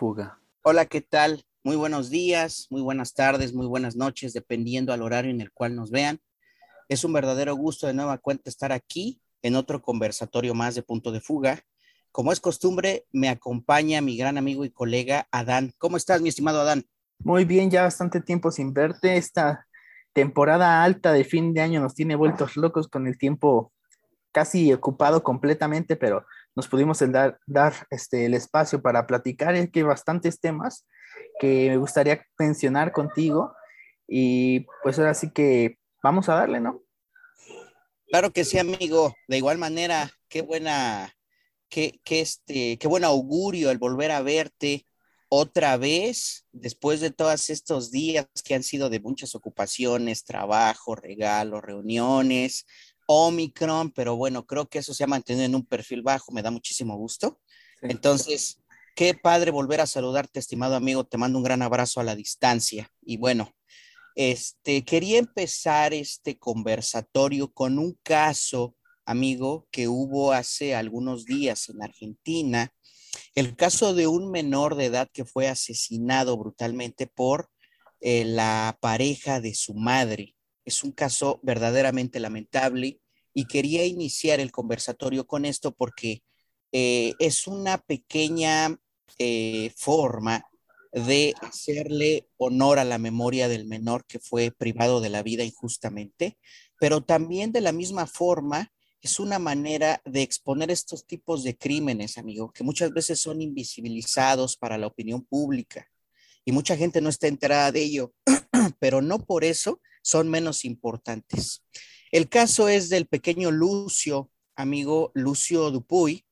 [0.00, 0.40] fuga.
[0.62, 1.44] Hola, ¿qué tal?
[1.62, 5.76] Muy buenos días, muy buenas tardes, muy buenas noches, dependiendo al horario en el cual
[5.76, 6.20] nos vean.
[6.88, 11.12] Es un verdadero gusto de nueva cuenta estar aquí en otro conversatorio más de Punto
[11.12, 11.60] de Fuga.
[12.12, 15.74] Como es costumbre, me acompaña mi gran amigo y colega Adán.
[15.76, 16.86] ¿Cómo estás, mi estimado Adán?
[17.18, 19.18] Muy bien, ya bastante tiempo sin verte.
[19.18, 19.66] Esta
[20.14, 23.74] temporada alta de fin de año nos tiene vueltos locos con el tiempo
[24.32, 26.24] casi ocupado completamente, pero
[26.56, 27.02] nos pudimos
[27.46, 29.54] dar, este, el espacio para platicar.
[29.54, 30.86] Es que bastantes temas
[31.38, 33.54] que me gustaría mencionar contigo
[34.06, 36.82] y pues ahora sí que vamos a darle, ¿no?
[38.08, 39.14] Claro que sí, amigo.
[39.28, 41.14] De igual manera, qué buena,
[41.68, 44.86] qué, qué, este, qué buen augurio el volver a verte
[45.32, 51.62] otra vez después de todos estos días que han sido de muchas ocupaciones, trabajo, regalos,
[51.62, 52.66] reuniones,
[53.12, 56.52] Omicron, pero bueno, creo que eso se ha mantenido en un perfil bajo, me da
[56.52, 57.40] muchísimo gusto.
[57.82, 58.62] Entonces,
[58.94, 62.88] qué padre volver a saludarte, estimado amigo, te mando un gran abrazo a la distancia.
[63.02, 63.52] Y bueno,
[64.14, 71.82] este, quería empezar este conversatorio con un caso, amigo, que hubo hace algunos días en
[71.82, 72.72] Argentina,
[73.34, 77.50] el caso de un menor de edad que fue asesinado brutalmente por
[78.00, 80.36] eh, la pareja de su madre.
[80.64, 83.00] Es un caso verdaderamente lamentable
[83.34, 86.22] y quería iniciar el conversatorio con esto porque
[86.72, 88.78] eh, es una pequeña
[89.18, 90.44] eh, forma
[90.92, 96.38] de hacerle honor a la memoria del menor que fue privado de la vida injustamente,
[96.78, 102.18] pero también de la misma forma es una manera de exponer estos tipos de crímenes,
[102.18, 105.86] amigo, que muchas veces son invisibilizados para la opinión pública
[106.44, 108.12] y mucha gente no está enterada de ello,
[108.78, 111.64] pero no por eso son menos importantes.
[112.10, 116.24] El caso es del pequeño Lucio, amigo Lucio Dupuy,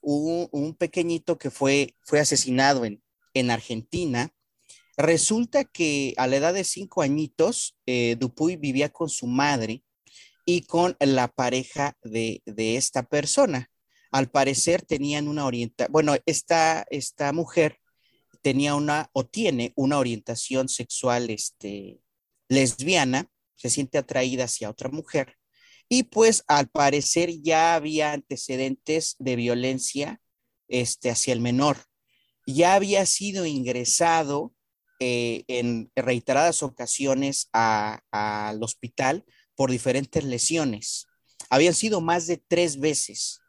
[0.00, 3.02] un, pequeñito que fue, fue asesinado en,
[3.34, 4.32] en, Argentina.
[4.96, 9.84] Resulta que a la edad de cinco añitos, eh, Dupuy vivía con su madre
[10.44, 13.70] y con la pareja de, de esta persona.
[14.10, 17.78] Al parecer tenían una orientación, bueno, esta, esta mujer
[18.42, 22.00] tenía una o tiene una orientación sexual este,
[22.50, 25.38] lesbiana, se siente atraída hacia otra mujer
[25.88, 30.20] y pues al parecer ya había antecedentes de violencia
[30.68, 31.78] este, hacia el menor.
[32.46, 34.54] Ya había sido ingresado
[35.00, 39.24] eh, en reiteradas ocasiones al hospital
[39.56, 41.06] por diferentes lesiones.
[41.48, 43.40] Habían sido más de tres veces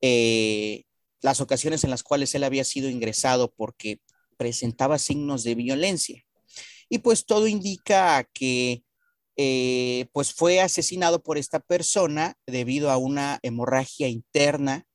[0.00, 0.84] eh,
[1.22, 4.00] las ocasiones en las cuales él había sido ingresado porque
[4.36, 6.24] presentaba signos de violencia.
[6.90, 8.84] Y pues todo indica que
[9.36, 14.86] eh, pues fue asesinado por esta persona debido a una hemorragia interna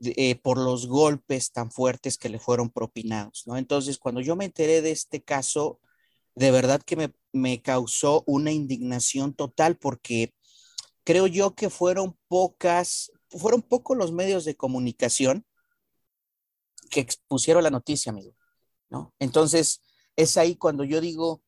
[0.00, 3.56] eh, por los golpes tan fuertes que le fueron propinados, ¿no?
[3.56, 5.80] Entonces, cuando yo me enteré de este caso,
[6.36, 10.32] de verdad que me, me causó una indignación total porque
[11.02, 15.44] creo yo que fueron pocas, fueron pocos los medios de comunicación
[16.90, 18.36] que expusieron la noticia, amigo,
[18.90, 19.12] ¿no?
[19.18, 19.82] Entonces,
[20.18, 21.42] es ahí cuando yo digo,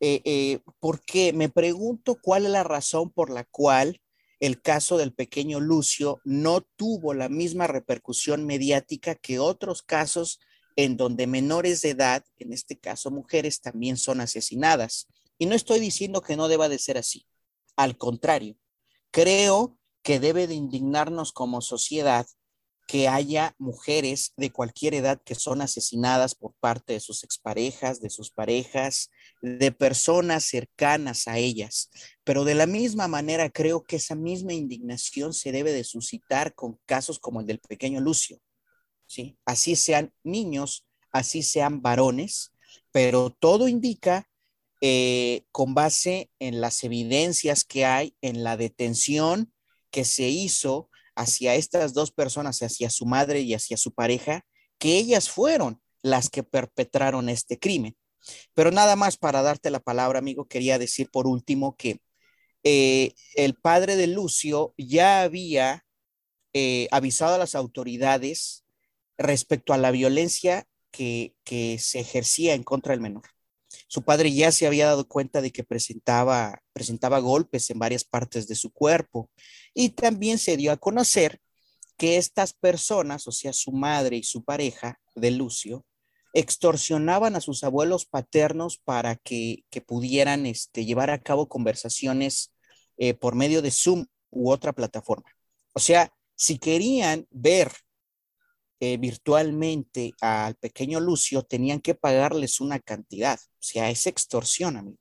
[0.00, 1.34] eh, eh, ¿por qué?
[1.34, 4.00] Me pregunto cuál es la razón por la cual
[4.40, 10.40] el caso del pequeño Lucio no tuvo la misma repercusión mediática que otros casos
[10.74, 15.06] en donde menores de edad, en este caso mujeres, también son asesinadas.
[15.36, 17.26] Y no estoy diciendo que no deba de ser así.
[17.76, 18.56] Al contrario,
[19.10, 22.26] creo que debe de indignarnos como sociedad
[22.86, 28.10] que haya mujeres de cualquier edad que son asesinadas por parte de sus exparejas, de
[28.10, 31.90] sus parejas, de personas cercanas a ellas.
[32.24, 36.78] Pero de la misma manera creo que esa misma indignación se debe de suscitar con
[36.84, 38.38] casos como el del pequeño Lucio.
[39.06, 39.38] ¿sí?
[39.46, 42.52] Así sean niños, así sean varones,
[42.92, 44.28] pero todo indica
[44.82, 49.52] eh, con base en las evidencias que hay en la detención
[49.90, 54.44] que se hizo hacia estas dos personas, hacia su madre y hacia su pareja,
[54.78, 57.96] que ellas fueron las que perpetraron este crimen.
[58.54, 62.00] Pero nada más para darte la palabra, amigo, quería decir por último que
[62.62, 65.84] eh, el padre de Lucio ya había
[66.54, 68.64] eh, avisado a las autoridades
[69.18, 73.33] respecto a la violencia que, que se ejercía en contra del menor.
[73.94, 78.48] Su padre ya se había dado cuenta de que presentaba, presentaba golpes en varias partes
[78.48, 79.30] de su cuerpo
[79.72, 81.40] y también se dio a conocer
[81.96, 85.86] que estas personas, o sea, su madre y su pareja de Lucio,
[86.32, 92.52] extorsionaban a sus abuelos paternos para que, pudieran este, llevar a cabo conversaciones
[92.96, 95.30] eh, por medio de Zoom u otra plataforma.
[95.72, 97.70] O sea, si querían ver
[98.84, 103.38] eh, virtualmente al pequeño Lucio, tenían que pagarles una cantidad.
[103.38, 104.98] O sea, es extorsión, amigo.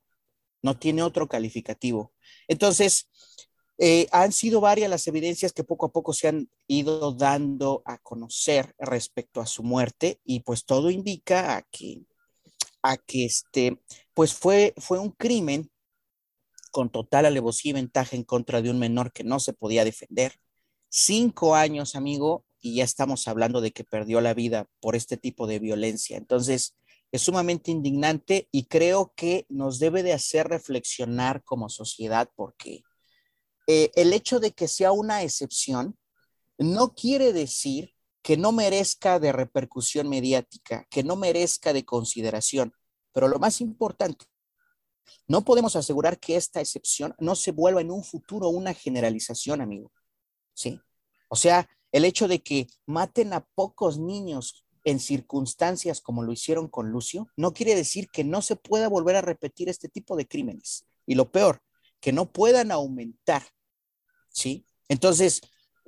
[0.61, 2.13] No tiene otro calificativo.
[2.47, 3.09] Entonces,
[3.77, 7.97] eh, han sido varias las evidencias que poco a poco se han ido dando a
[7.97, 12.03] conocer respecto a su muerte y pues todo indica a que,
[12.83, 13.81] a que este,
[14.13, 15.69] pues fue, fue un crimen
[16.71, 20.39] con total alevosía y ventaja en contra de un menor que no se podía defender.
[20.89, 25.47] Cinco años, amigo, y ya estamos hablando de que perdió la vida por este tipo
[25.47, 26.15] de violencia.
[26.15, 26.77] Entonces,
[27.11, 32.83] es sumamente indignante y creo que nos debe de hacer reflexionar como sociedad porque
[33.67, 35.97] eh, el hecho de que sea una excepción
[36.57, 42.73] no quiere decir que no merezca de repercusión mediática, que no merezca de consideración.
[43.11, 44.25] Pero lo más importante,
[45.27, 49.91] no podemos asegurar que esta excepción no se vuelva en un futuro una generalización, amigo.
[50.53, 50.79] ¿Sí?
[51.27, 56.67] O sea, el hecho de que maten a pocos niños en circunstancias como lo hicieron
[56.67, 60.27] con Lucio, no quiere decir que no se pueda volver a repetir este tipo de
[60.27, 60.85] crímenes.
[61.05, 61.61] Y lo peor,
[62.01, 63.43] que no puedan aumentar.
[64.29, 64.65] ¿Sí?
[64.89, 65.41] Entonces,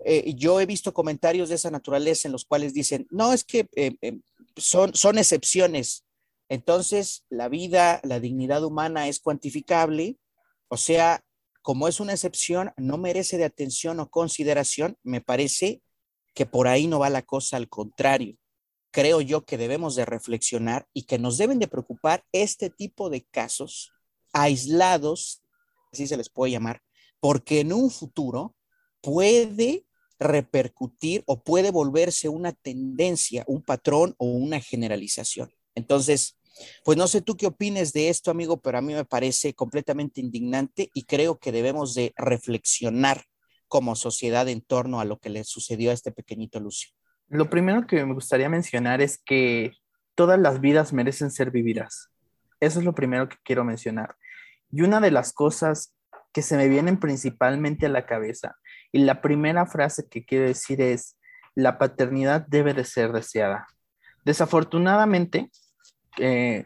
[0.05, 3.67] eh, yo he visto comentarios de esa naturaleza en los cuales dicen, no, es que
[3.75, 4.19] eh, eh,
[4.55, 6.05] son, son excepciones.
[6.47, 10.19] Entonces, la vida, la dignidad humana es cuantificable,
[10.67, 11.23] o sea,
[11.63, 15.81] como es una excepción, no merece de atención o consideración, me parece
[16.35, 18.37] que por ahí no va la cosa, al contrario.
[18.91, 23.23] Creo yo que debemos de reflexionar y que nos deben de preocupar este tipo de
[23.23, 23.91] casos
[24.33, 25.41] aislados,
[25.91, 26.81] así se les puede llamar,
[27.19, 28.55] porque en un futuro
[29.01, 29.85] puede
[30.19, 35.51] repercutir o puede volverse una tendencia, un patrón o una generalización.
[35.73, 36.37] Entonces,
[36.83, 40.21] pues no sé tú qué opines de esto, amigo, pero a mí me parece completamente
[40.21, 43.25] indignante y creo que debemos de reflexionar
[43.67, 46.91] como sociedad en torno a lo que le sucedió a este pequeñito Lucio.
[47.27, 49.73] Lo primero que me gustaría mencionar es que
[50.13, 52.09] todas las vidas merecen ser vividas.
[52.59, 54.15] Eso es lo primero que quiero mencionar.
[54.71, 55.93] Y una de las cosas
[56.31, 58.57] que se me vienen principalmente a la cabeza,
[58.91, 61.17] y la primera frase que quiero decir es,
[61.53, 63.67] la paternidad debe de ser deseada.
[64.25, 65.49] Desafortunadamente,
[66.17, 66.65] eh,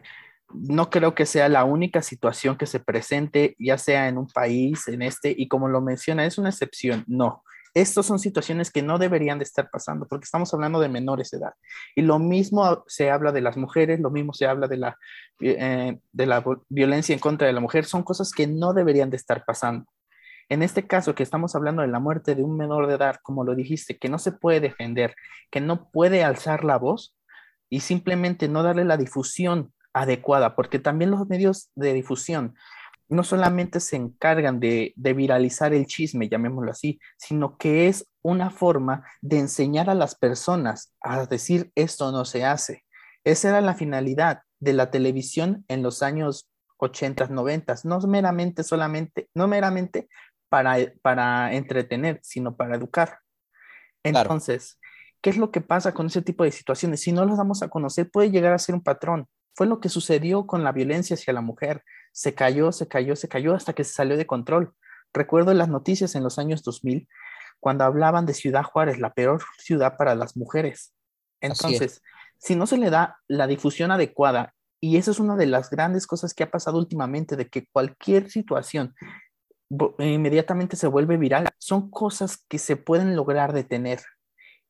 [0.54, 4.88] no creo que sea la única situación que se presente, ya sea en un país,
[4.88, 7.04] en este, y como lo menciona, es una excepción.
[7.06, 7.42] No,
[7.74, 11.38] estas son situaciones que no deberían de estar pasando porque estamos hablando de menores de
[11.38, 11.54] edad.
[11.94, 14.96] Y lo mismo se habla de las mujeres, lo mismo se habla de la,
[15.40, 19.16] eh, de la violencia en contra de la mujer, son cosas que no deberían de
[19.16, 19.86] estar pasando.
[20.48, 23.44] En este caso que estamos hablando de la muerte de un menor de edad, como
[23.44, 25.14] lo dijiste, que no se puede defender,
[25.48, 27.16] que no puede alzar la voz,
[27.72, 32.54] y simplemente no darle la difusión adecuada, porque también los medios de difusión
[33.08, 39.04] no solamente se encargan de, viralizar el chisme, llamémoslo así, sino que es una forma
[39.20, 42.84] de enseñar a las personas a decir esto no se hace.
[43.24, 49.28] Esa era la finalidad de la televisión en los años 80, 90, no meramente solamente,
[49.34, 50.08] no meramente
[50.48, 53.18] para, para entretener, sino para educar.
[54.04, 54.78] Entonces,
[55.20, 57.00] ¿Qué es lo que pasa con ese tipo de situaciones?
[57.02, 59.28] Si no los damos a conocer, puede llegar a ser un patrón.
[59.54, 61.84] Fue lo que sucedió con la violencia hacia la mujer.
[62.12, 64.74] Se cayó, se cayó, se cayó hasta que se salió de control.
[65.12, 67.08] Recuerdo las noticias en los años 2000
[67.60, 70.94] cuando hablaban de Ciudad Juárez, la peor ciudad para las mujeres.
[71.40, 72.02] Entonces,
[72.38, 76.06] si no se le da la difusión adecuada, y esa es una de las grandes
[76.06, 78.94] cosas que ha pasado últimamente, de que cualquier situación
[79.98, 84.00] inmediatamente se vuelve viral, son cosas que se pueden lograr detener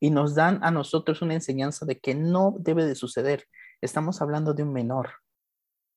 [0.00, 3.46] y nos dan a nosotros una enseñanza de que no debe de suceder.
[3.80, 5.10] Estamos hablando de un menor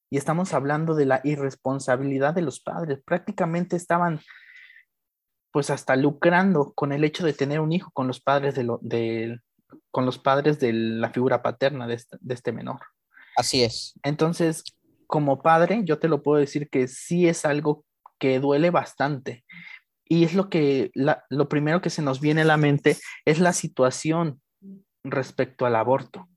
[0.10, 3.00] y estamos hablando de la irresponsabilidad de los padres.
[3.04, 4.22] Prácticamente estaban
[5.52, 8.80] pues hasta lucrando con el hecho de tener un hijo con los padres de, lo,
[8.82, 9.40] de
[9.92, 12.80] con los padres de la figura paterna de este, de este menor.
[13.36, 13.94] Así es.
[14.04, 14.64] Entonces,
[15.08, 17.86] como padre, yo te lo puedo decir que sí es algo
[18.20, 19.44] que duele bastante
[20.06, 23.54] y es lo que, lo primero que se nos viene a la mente es la
[23.54, 24.42] situación
[25.04, 26.28] respecto al aborto.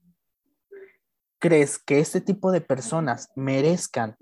[1.39, 4.17] ¿Crees que este tipo de personas merezcan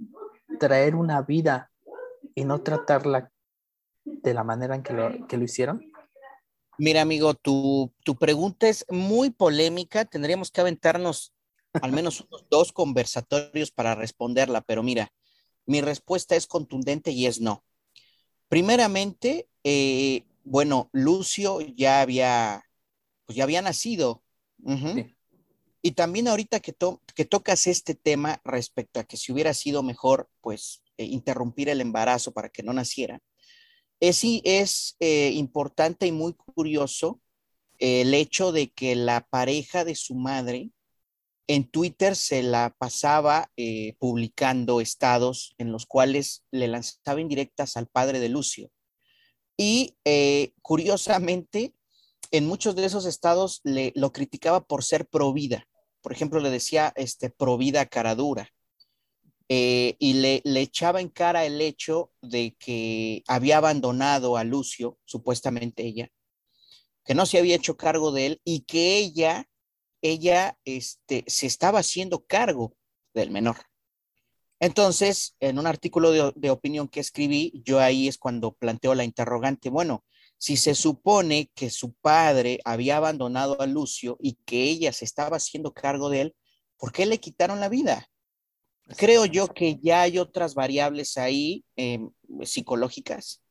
[0.60, 1.72] traer una vida
[2.34, 3.32] y no tratarla
[4.04, 5.92] de la manera en que lo, que lo hicieron?
[6.78, 10.04] Mira, amigo, tu, tu, pregunta es muy polémica.
[10.04, 11.34] Tendríamos que aventarnos
[11.82, 15.12] al menos unos dos conversatorios para responderla, pero mira,
[15.66, 17.64] mi respuesta es contundente y es no.
[18.50, 22.64] Primeramente, eh, bueno, Lucio ya había,
[23.26, 24.22] pues ya había nacido.
[25.86, 30.82] Y también ahorita que, tocas este tema respecto a que si hubiera sido mejor, pues,
[30.98, 33.22] eh, interrumpir el embarazo para que no naciera,
[34.00, 37.22] es, es eh, importante y muy curioso
[37.78, 40.72] el hecho de que la pareja de su madre
[41.46, 47.86] en Twitter se la pasaba eh, publicando estados en los cuales le lanzaba indirectas al
[47.86, 48.72] padre de Lucio.
[49.56, 49.94] Y
[50.64, 51.76] curiosamente,
[52.32, 55.68] en muchos de esos estados le, lo criticaba por ser provida.
[56.06, 58.48] Por ejemplo, le decía este, provida cara dura.
[59.50, 65.00] Eh, y le, le, echaba en cara el hecho de que había abandonado a Lucio,
[65.06, 66.12] supuestamente ella,
[67.06, 69.50] que no se había hecho cargo de él y que ella,
[70.04, 72.76] ella este, se estaba haciendo cargo
[73.16, 73.58] del menor.
[74.60, 79.06] Entonces, en un artículo de, de opinión que escribí, yo ahí es cuando planteo la
[79.06, 80.06] interrogante, bueno,
[80.38, 85.38] si se supone que su padre había abandonado a Lucio y que ella se estaba
[85.38, 86.36] haciendo cargo de él,
[86.78, 88.10] ¿por qué le quitaron la vida?
[88.98, 92.00] Creo yo que ya hay otras variables ahí eh,
[92.44, 93.42] psicológicas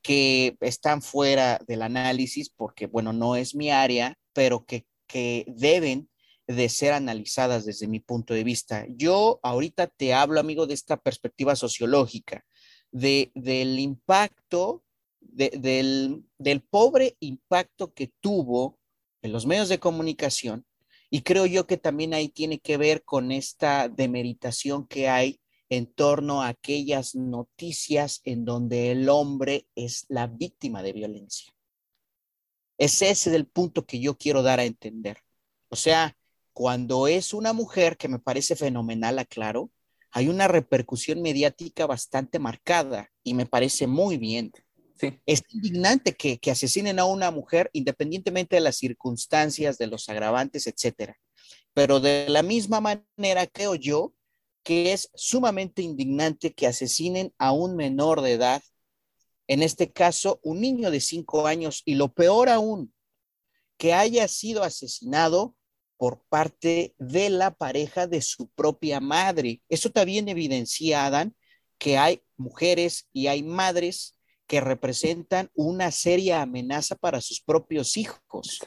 [0.00, 6.08] que están fuera del análisis porque, bueno, no es mi área, pero que, que deben
[6.46, 8.86] de ser analizadas desde mi punto de vista.
[8.88, 12.44] Yo ahorita te hablo, amigo, de esta perspectiva sociológica,
[12.90, 14.82] de, del impacto,
[15.22, 18.78] de, del, del pobre impacto que tuvo
[19.22, 20.66] en los medios de comunicación
[21.10, 25.86] y creo yo que también ahí tiene que ver con esta demeritación que hay en
[25.86, 31.52] torno a aquellas noticias en donde el hombre es la víctima de violencia.
[32.78, 35.18] Es ese el punto que yo quiero dar a entender.
[35.68, 36.16] O sea,
[36.54, 39.70] cuando es una mujer, que me parece fenomenal, aclaro,
[40.10, 44.52] hay una repercusión mediática bastante marcada y me parece muy bien.
[45.26, 51.16] Es indignante que, asesinen a una mujer independientemente de las circunstancias, de los agravantes, etcétera.
[51.74, 54.14] Pero de la misma manera creo yo
[54.62, 58.62] que es sumamente indignante que asesinen a un menor de edad,
[59.48, 62.94] en este caso un niño de cinco años, y lo peor aún,
[63.76, 65.56] que haya sido asesinado
[65.96, 69.62] por parte de la pareja de su propia madre.
[69.68, 71.34] Eso también evidencia, Adán,
[71.78, 74.16] que hay mujeres y hay madres
[74.52, 78.60] que representan una seria amenaza para sus propios hijos.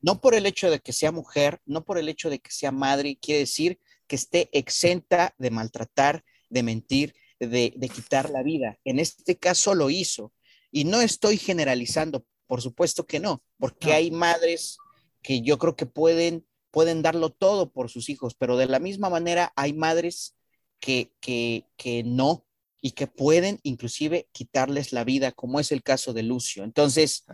[0.00, 2.70] No por el hecho de que sea mujer, no por el hecho de que sea
[2.70, 8.78] madre, quiere decir que esté exenta de maltratar, de mentir, de, quitar la vida.
[8.84, 10.32] En este caso lo hizo.
[10.70, 14.78] Y no estoy generalizando, por supuesto que no, porque hay madres
[15.22, 19.10] que yo creo que pueden, pueden darlo todo por sus hijos, pero de la misma
[19.10, 20.36] manera hay madres
[20.78, 22.46] que, que, que no,
[22.80, 26.64] y que pueden inclusive quitarles la vida, como es el caso de Lucio.
[26.64, 27.24] Entonces,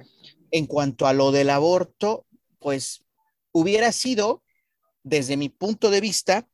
[0.51, 2.27] en cuanto a lo del aborto,
[2.59, 3.05] pues
[3.53, 4.43] hubiera sido,
[5.03, 6.49] desde mi punto de vista,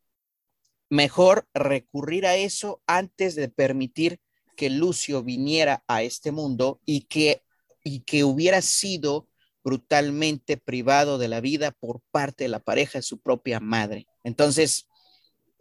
[0.91, 4.21] mejor recurrir a eso antes de permitir
[4.57, 7.43] que Lucio viniera a este mundo y que,
[7.83, 9.27] y que hubiera sido
[9.65, 14.07] brutalmente privado de la vida por parte de la pareja de su propia madre.
[14.23, 14.89] Entonces,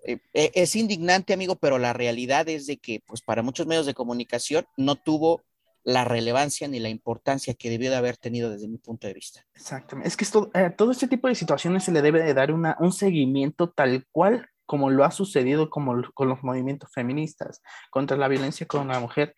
[0.03, 3.85] eh, eh, es indignante, amigo, pero la realidad es de que, pues, para muchos medios
[3.85, 5.43] de comunicación no tuvo
[5.83, 9.45] la relevancia ni la importancia que debió de haber tenido desde mi punto de vista.
[9.55, 10.07] Exactamente.
[10.07, 12.93] Es que esto, eh, todo este tipo de situaciones se le debe de dar un
[12.93, 18.87] seguimiento tal cual como lo ha sucedido con los movimientos feministas contra la violencia con
[18.87, 19.35] la mujer.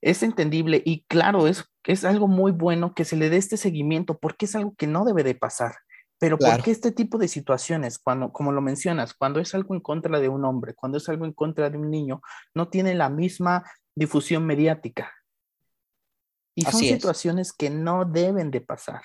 [0.00, 4.18] Es entendible y claro, es, es algo muy bueno que se le dé este seguimiento
[4.18, 5.76] porque es algo que no debe de pasar.
[6.18, 9.80] Pero ¿por qué este tipo de situaciones, cuando, como lo mencionas, cuando es algo en
[9.80, 12.20] contra de un hombre, cuando es algo en contra de un niño,
[12.54, 15.14] no tiene la misma difusión mediática?
[16.56, 19.02] Y son situaciones que no deben de pasar.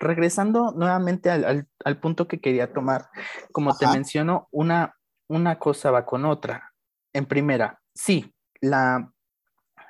[0.00, 3.08] Regresando nuevamente al, punto que quería tomar,
[3.52, 4.96] como te menciono, una,
[5.28, 6.72] una cosa va con otra.
[7.12, 9.13] En primera, sí, la,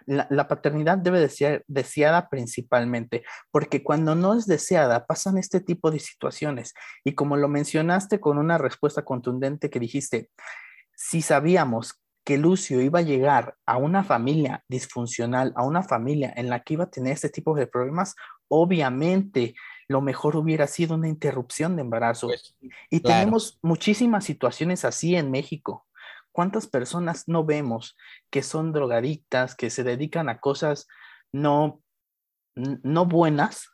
[0.06, 5.90] la, paternidad debe de ser deseada principalmente, porque cuando no es deseada pasan este tipo
[5.90, 6.75] de situaciones.
[7.04, 10.30] Y como lo mencionaste con una respuesta contundente que dijiste,
[10.94, 16.49] si sabíamos que Lucio iba a llegar a una familia disfuncional, a una familia en
[16.49, 18.14] la que iba a tener este tipo de problemas,
[18.49, 19.54] obviamente
[19.88, 22.28] lo mejor hubiera sido una interrupción de embarazo.
[22.28, 22.56] Pues,
[22.90, 25.87] y tenemos muchísimas situaciones así en México.
[26.35, 27.97] ¿Cuántas personas no vemos
[28.29, 30.88] que son drogadictas, que se dedican a cosas
[31.33, 31.81] no,
[32.57, 33.69] no buenas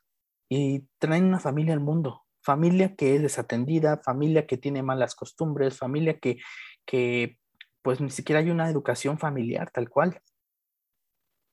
[0.51, 2.27] y traen una familia al mundo?
[2.43, 6.37] Familia que es desatendida, familia que tiene malas costumbres, familia que,
[6.85, 7.39] que
[7.81, 10.21] pues ni siquiera hay una educación familiar tal cual.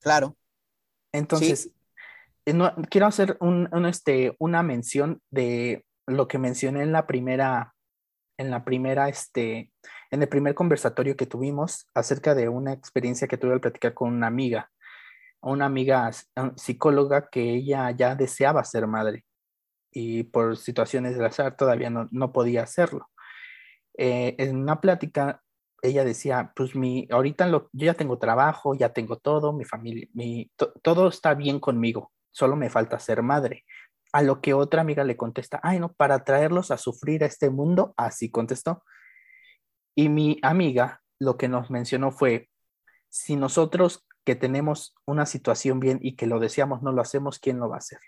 [0.02, 0.36] Claro.
[1.10, 1.72] Entonces,
[2.44, 2.54] eh,
[2.90, 3.38] quiero hacer
[3.86, 7.74] este, una mención de lo que mencioné en la primera,
[8.36, 9.72] en la primera, este,
[10.10, 14.12] en el primer conversatorio que tuvimos acerca de una experiencia que tuve al platicar con
[14.12, 14.70] una amiga,
[15.40, 16.10] una amiga
[16.56, 19.24] psicóloga que ella ya deseaba ser madre
[19.92, 23.08] y por situaciones de azar todavía no, no podía hacerlo.
[23.96, 25.42] Eh, en una plática,
[25.82, 30.50] ella decía, pues mi, ahorita yo ya tengo trabajo, ya tengo todo, mi familia, mi,
[30.82, 33.64] todo está bien conmigo, solo me falta ser madre.
[34.12, 37.50] A lo que otra amiga le contesta, ay no, para traerlos a sufrir a este
[37.50, 38.82] mundo, así contestó.
[39.98, 42.48] Y mi amiga lo que nos mencionó fue,
[43.08, 47.58] si nosotros que tenemos una situación bien y que lo deseamos no lo hacemos, ¿quién
[47.58, 47.98] lo va a hacer?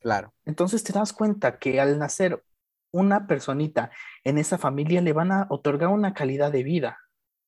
[0.00, 0.32] Claro.
[0.46, 2.42] Entonces te das cuenta que al nacer
[2.90, 3.90] una personita
[4.24, 6.98] en esa familia le van a otorgar una calidad de vida.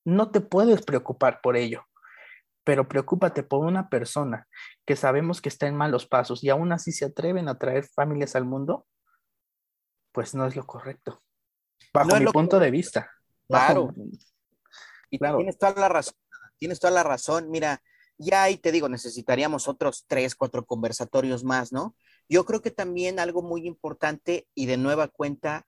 [0.04, 1.86] No te puedes preocupar por ello,
[2.64, 4.46] pero preocúpate por una persona
[4.84, 8.36] que sabemos que está en malos pasos y aún así se atreven a traer familias
[8.36, 8.86] al mundo,
[10.12, 11.22] pues no es lo correcto.
[11.92, 13.10] Bajo mi punto de vista.
[13.48, 13.94] Claro.
[15.10, 16.14] Y tienes toda la razón.
[16.58, 17.50] Tienes toda la razón.
[17.50, 17.82] Mira,
[18.18, 21.96] ya ahí te digo, necesitaríamos otros tres, cuatro conversatorios más, ¿no?
[22.28, 25.66] Yo creo que también algo muy importante y de nueva cuenta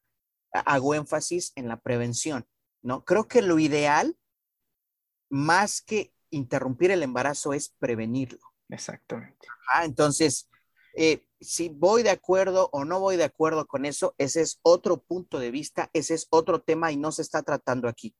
[0.52, 2.46] hago énfasis en la prevención,
[2.82, 3.04] ¿no?
[3.04, 4.16] Creo que lo ideal,
[5.30, 8.40] más que interrumpir el embarazo, es prevenirlo.
[8.68, 9.48] Exactamente.
[9.82, 10.48] entonces,
[10.94, 15.02] eh, si voy de acuerdo o no voy de acuerdo con eso, ese es otro
[15.02, 18.14] punto de vista, ese es otro tema y no se está tratando aquí.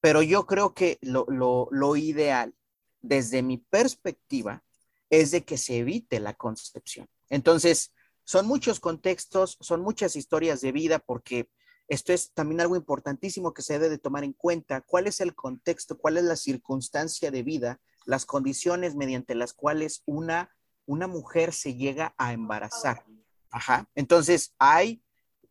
[0.00, 1.26] Pero yo creo que lo,
[1.70, 2.54] lo ideal,
[3.00, 4.64] desde mi perspectiva,
[5.10, 7.08] es de que se evite la concepción.
[7.28, 7.92] Entonces,
[8.24, 11.48] son muchos contextos, son muchas historias de vida, porque
[11.88, 14.80] esto es también algo importantísimo que se debe de tomar en cuenta.
[14.80, 15.98] ¿Cuál es el contexto?
[15.98, 17.80] ¿Cuál es la circunstancia de vida?
[18.06, 20.50] Las condiciones mediante las cuales una,
[20.86, 23.04] una mujer se llega a embarazar.
[23.50, 23.88] Ajá.
[23.94, 25.02] Entonces, hay,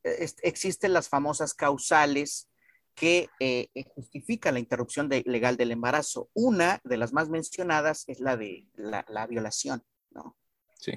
[0.04, 2.48] existen las famosas causales
[2.96, 6.30] que eh, justifican la interrupción legal del embarazo.
[6.34, 10.36] Una de las más mencionadas es la de la violación, ¿no?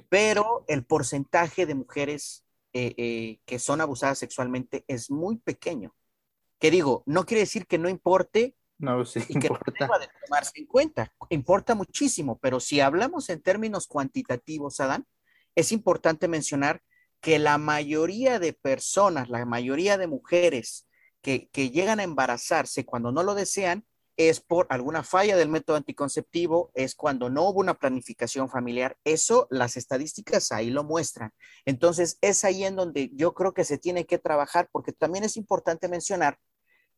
[0.09, 5.94] Pero el porcentaje de mujeres eh, eh, que son abusadas sexualmente es muy pequeño.
[6.59, 10.09] Que digo, no quiere decir que no importe no, sí, y que no deba de
[10.25, 11.12] tomarse en cuenta.
[11.31, 15.07] Importa muchísimo, pero si hablamos en términos cuantitativos, Adán,
[15.55, 16.83] es importante mencionar
[17.20, 20.87] que la mayoría de personas, la mayoría de mujeres
[21.23, 25.77] que, que llegan a embarazarse cuando no lo desean, es por alguna falla del método
[25.77, 28.97] anticonceptivo, es cuando no hubo una planificación familiar.
[29.05, 31.33] Eso las estadísticas ahí lo muestran.
[31.64, 35.37] Entonces, es ahí en donde yo creo que se tiene que trabajar, porque también es
[35.37, 36.38] importante mencionar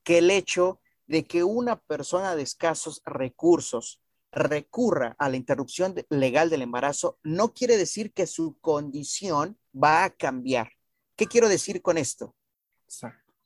[0.03, 4.01] que el hecho de que una persona de escasos recursos
[4.33, 10.11] recurra a la interrupción legal del embarazo no quiere decir que su condición va a
[10.11, 10.73] cambiar.
[11.17, 12.35] ¿Qué quiero decir con esto?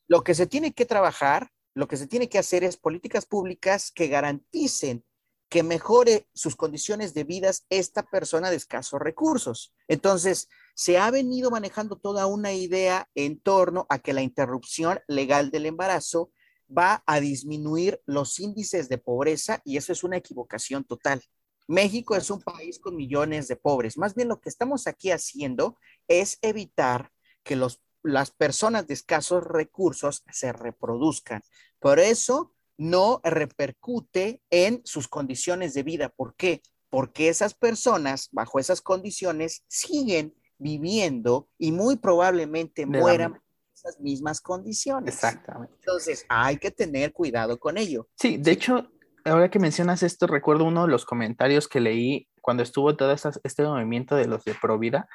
[0.09, 3.91] Lo que se tiene que trabajar lo que se tiene que hacer es políticas públicas
[3.93, 5.05] que garanticen
[5.49, 9.73] que mejore sus condiciones de vida esta persona de escasos recursos.
[9.89, 15.51] Entonces, se ha venido manejando toda una idea en torno a que la interrupción legal
[15.51, 16.31] del embarazo
[16.77, 21.23] va a disminuir los índices de pobreza y eso es una equivocación total.
[21.69, 23.97] México es un país con millones de pobres.
[23.97, 25.77] Más bien lo que estamos aquí haciendo
[26.09, 31.43] es evitar que los las personas de escasos recursos se reproduzcan.
[31.79, 36.09] Por eso no repercute en sus condiciones de vida.
[36.09, 36.63] ¿Por qué?
[36.89, 43.41] Porque esas personas bajo esas condiciones siguen viviendo y muy probablemente mueran
[43.81, 45.15] esas mismas condiciones.
[45.15, 45.75] Exactamente.
[45.81, 48.09] Entonces hay que tener cuidado con ello.
[48.17, 48.91] Sí, de hecho,
[49.25, 53.63] ahora que mencionas esto, recuerdo uno de los comentarios que leí cuando estuvo todo este
[53.65, 55.09] movimiento de los de Provida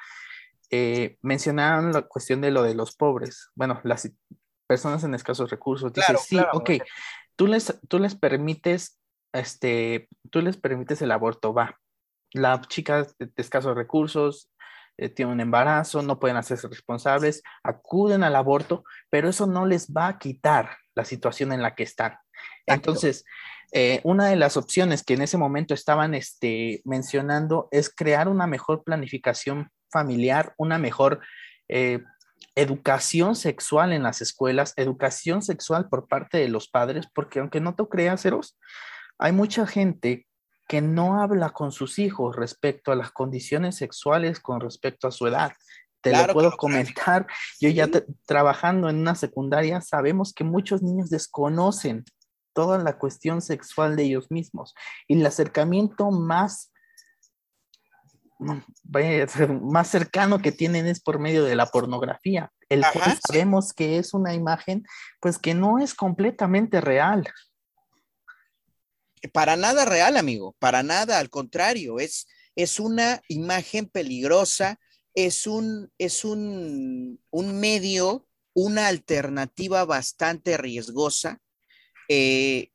[0.70, 4.10] eh, mencionaban la cuestión de lo de los pobres, bueno, las
[4.66, 5.92] personas en escasos recursos.
[5.92, 6.70] Dice, sí, ok,
[7.36, 8.98] tú les, tú les permites,
[9.32, 11.78] este, tú les permites el aborto, va.
[12.32, 14.50] La chica de, escasos recursos
[14.98, 19.92] eh, tiene un embarazo, no pueden hacerse responsables, acuden al aborto, pero eso no les
[19.92, 22.16] va a quitar la situación en la que están.
[22.66, 23.24] Entonces,
[23.72, 28.46] eh, una de las opciones que en ese momento estaban este, mencionando es crear una
[28.46, 31.20] mejor planificación familiar, una mejor
[31.68, 32.02] eh,
[32.54, 37.74] educación sexual en las escuelas, educación sexual por parte de los padres, porque aunque no
[37.74, 38.58] te creas, Eros,
[39.18, 40.25] hay mucha gente
[40.66, 45.26] que no habla con sus hijos respecto a las condiciones sexuales con respecto a su
[45.26, 45.52] edad.
[46.00, 47.26] Te lo puedo comentar.
[47.60, 47.88] Yo ya
[48.26, 52.04] trabajando en una secundaria, sabemos que muchos niños desconocen
[52.52, 54.74] toda la cuestión sexual de ellos mismos
[55.06, 56.72] y el acercamiento más
[59.62, 64.14] más cercano que tienen es por medio de la pornografía, el cual sabemos que es
[64.14, 64.84] una imagen
[65.20, 67.26] pues que no es completamente real.
[69.32, 74.78] Para nada real, amigo, para nada, al contrario, es, es una imagen peligrosa,
[75.14, 81.40] es un, es un, medio, una alternativa bastante riesgosa
[82.08, 82.70] eh,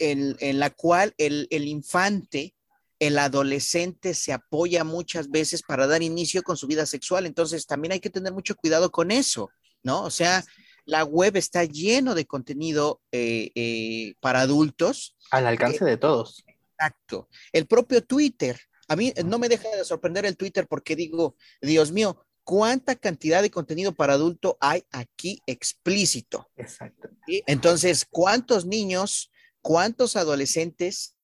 [0.00, 2.54] en, la cual el, el infante
[3.00, 7.24] el adolescente se apoya muchas veces para dar inicio con su vida sexual.
[7.24, 9.48] Entonces, también hay que tener mucho cuidado con eso,
[9.82, 10.02] ¿no?
[10.02, 10.44] O sea,
[10.90, 15.16] la web está lleno de contenido eh, eh, para adultos.
[15.30, 16.44] Al alcance de todos.
[16.46, 17.28] Exacto.
[17.52, 18.58] El propio Twitter.
[18.88, 23.40] A mí no me deja de sorprender el Twitter porque digo, Dios mío, ¿cuánta cantidad
[23.40, 26.50] de contenido para adulto hay aquí explícito?
[26.56, 27.08] Exacto.
[27.46, 29.30] Entonces, ¿cuántos niños,
[29.62, 31.14] cuántos adolescentes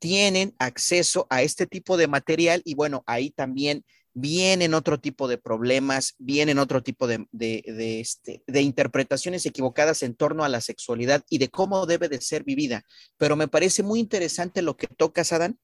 [0.00, 5.38] tienen acceso a este tipo de material y bueno, ahí también vienen otro tipo de
[5.38, 7.26] problemas, vienen otro tipo de,
[8.00, 12.44] este, de interpretaciones equivocadas en torno a la sexualidad y de cómo debe de ser
[12.44, 12.84] vivida.
[13.16, 15.58] Pero me parece muy interesante lo que tocas, Adán,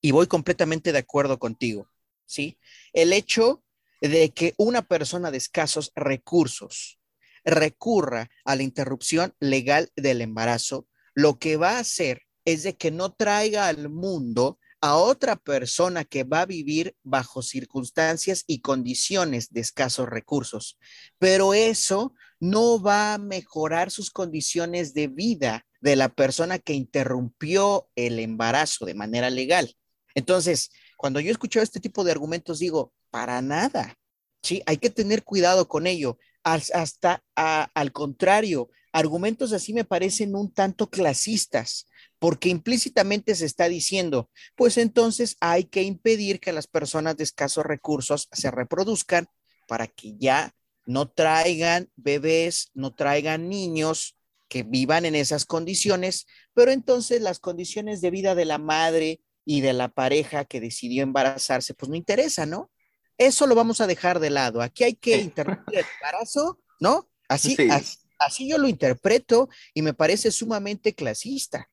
[0.00, 1.88] y voy completamente de acuerdo contigo,
[2.26, 2.58] ¿sí?
[2.92, 3.62] El hecho
[4.00, 6.98] de que una persona de escasos recursos
[7.44, 12.90] recurra a la interrupción legal del embarazo, lo que va a hacer es de que
[12.90, 19.52] no traiga al mundo a otra persona que va a vivir bajo circunstancias y condiciones
[19.52, 20.76] de escasos recursos.
[21.18, 27.88] Pero eso no va a mejorar sus condiciones de vida de la persona que interrumpió
[27.94, 29.72] el embarazo de manera legal.
[30.16, 33.96] Entonces, cuando yo escucho este tipo de argumentos, digo, para nada.
[34.42, 36.18] Sí, hay que tener cuidado con ello.
[36.42, 41.86] Hasta al contrario, argumentos así me parecen un tanto clasistas
[42.22, 47.66] porque implícitamente se está diciendo, pues entonces hay que impedir que las personas de escasos
[47.66, 49.26] recursos se reproduzcan
[49.66, 50.54] para que ya
[50.86, 58.00] no traigan bebés, no traigan niños que vivan en esas condiciones, pero entonces las condiciones
[58.00, 62.46] de vida de la madre y de la pareja que decidió embarazarse, pues no interesa,
[62.46, 62.70] ¿no?
[63.18, 64.62] Eso lo vamos a dejar de lado.
[64.62, 67.10] Aquí hay que interrumpir el embarazo, ¿no?
[67.26, 71.68] Así, así, así yo lo interpreto y me parece sumamente clasista.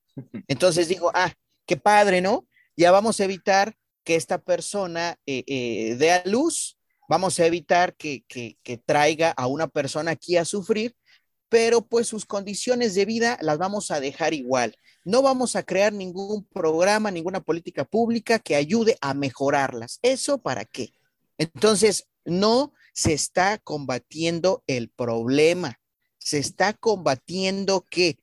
[0.47, 1.33] Entonces digo, ah,
[1.65, 2.47] qué padre, ¿no?
[2.75, 7.95] Ya vamos a evitar que esta persona eh, eh, dé a luz, vamos a evitar
[7.95, 10.95] que, que, traiga a una persona aquí a sufrir,
[11.49, 14.75] pero pues sus condiciones de vida las vamos a dejar igual.
[15.05, 19.99] No vamos a crear ningún programa, ninguna política pública que ayude a mejorarlas.
[20.01, 20.93] ¿Eso para qué?
[21.37, 25.79] Entonces, no se está combatiendo el problema,
[26.17, 28.17] se está combatiendo que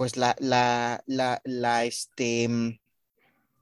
[0.00, 2.78] pues la, la, la, la este, mm,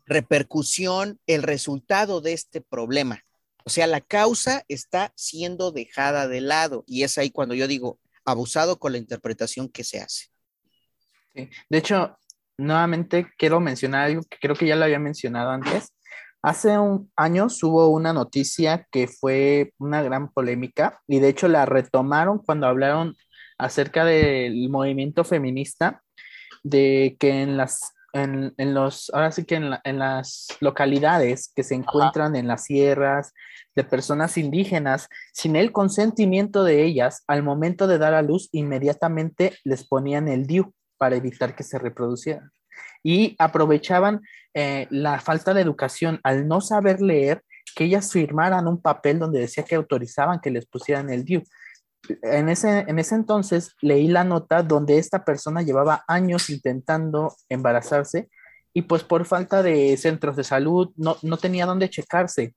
[0.06, 3.24] repercusión, el resultado de este problema.
[3.64, 7.98] O sea, la causa está siendo dejada de lado y es ahí cuando yo digo
[8.24, 10.26] abusado con la interpretación que se hace.
[11.34, 12.16] De hecho,
[12.56, 15.92] nuevamente quiero mencionar algo que creo que ya lo había mencionado antes.
[16.40, 21.66] Hace un año hubo una noticia que fue una gran polémica y de hecho la
[21.66, 23.16] retomaron cuando hablaron
[23.58, 26.04] acerca del movimiento feminista
[26.68, 32.36] de que en las, en, los, ahora sí que en, las localidades que se encuentran
[32.36, 33.32] en las sierras
[33.74, 39.54] de personas indígenas, sin el consentimiento de ellas, al momento de dar a luz, inmediatamente
[39.64, 42.50] les ponían el DIU para evitar que se reproducieran.
[43.02, 44.20] Y aprovechaban
[44.54, 47.42] eh, la falta de educación al no saber leer,
[47.76, 51.42] que ellas firmaran un papel donde decía que autorizaban que les pusieran el DIU
[52.22, 58.28] en ese, en ese entonces leí la nota donde esta persona llevaba años intentando embarazarse
[58.72, 62.54] y pues por falta de centros de salud no, no tenía dónde checarse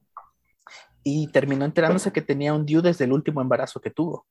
[1.03, 4.27] y terminó enterándose que tenía un DIU desde el último embarazo que tuvo.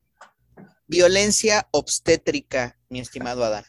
[0.86, 3.64] Violencia obstétrica, mi estimado Adán.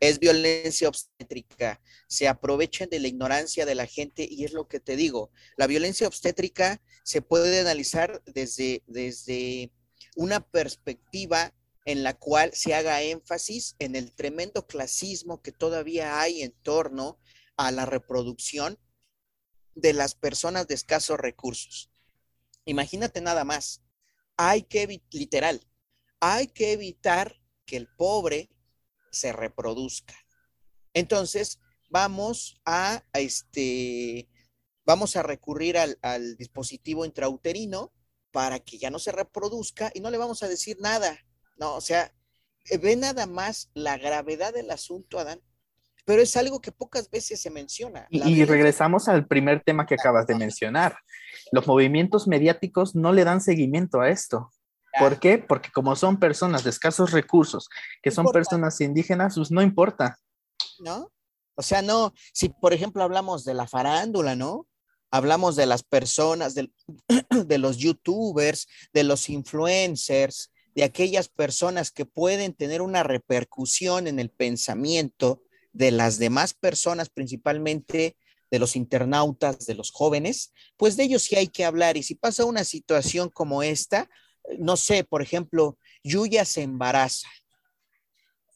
[0.00, 1.80] Es violencia obstétrica.
[2.08, 5.30] Se aprovechan de la ignorancia de la gente y es lo que te digo.
[5.56, 9.70] La violencia obstétrica se puede analizar desde, desde
[10.14, 16.42] una perspectiva en la cual se haga énfasis en el tremendo clasismo que todavía hay
[16.42, 17.18] en torno
[17.56, 18.78] a la reproducción
[19.74, 21.90] de las personas de escasos recursos.
[22.64, 23.82] Imagínate nada más,
[24.36, 25.60] hay que, literal,
[26.20, 28.50] hay que evitar que el pobre
[29.10, 30.14] se reproduzca.
[30.94, 34.28] Entonces, vamos a, este,
[34.84, 37.92] vamos a recurrir al, al dispositivo intrauterino
[38.34, 41.16] para que ya no se reproduzca y no le vamos a decir nada.
[41.56, 42.12] No, o sea,
[42.68, 45.40] eh, ve nada más la gravedad del asunto, Adán,
[46.04, 48.08] pero es algo que pocas veces se menciona.
[48.10, 50.98] Y, regresamos al primer tema que acabas de mencionar.
[51.52, 54.50] Los movimientos mediáticos no le dan seguimiento a esto.
[54.98, 55.38] ¿Por qué?
[55.38, 57.68] Porque como son personas de escasos recursos,
[58.02, 60.18] que son personas indígenas, pues no importa.
[60.80, 61.12] ¿No?
[61.54, 64.66] O sea, no, si por ejemplo hablamos de la farándula, ¿no?
[65.14, 66.54] Hablamos de las personas,
[67.46, 74.18] de, los youtubers, de los influencers, de aquellas personas que pueden tener una repercusión en
[74.18, 75.40] el pensamiento
[75.72, 78.16] de las demás personas, principalmente
[78.50, 81.96] de los internautas, de los jóvenes, pues de ellos sí hay que hablar.
[81.96, 84.10] Y si pasa una situación como esta,
[84.58, 87.28] no sé, por ejemplo, Yuya se embaraza.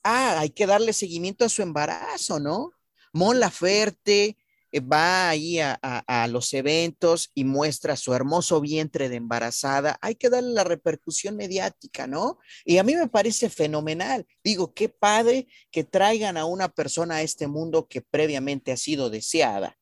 [0.03, 2.73] Ah, hay que darle seguimiento a su embarazo, ¿no?
[3.13, 4.37] Mon Laferte
[4.77, 10.53] va ahí a, los eventos y muestra su hermoso vientre de embarazada, hay que darle
[10.53, 12.39] la repercusión mediática, ¿no?
[12.65, 14.27] Y a mí me parece fenomenal.
[14.45, 19.11] Digo, qué padre que traigan a una persona a este mundo que previamente ha sido
[19.11, 19.79] deseada.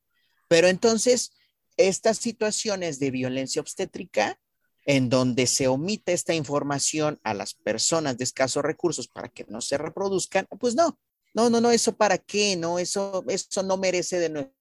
[0.48, 1.32] Pero entonces,
[1.76, 4.38] estas situaciones de violencia obstétrica,
[4.84, 9.60] en donde se omite esta información a las personas de escasos recursos para que no
[9.60, 10.96] se reproduzcan, pues no,
[11.34, 14.55] no, no, no, eso para qué, no, eso, eso no merece de nuestra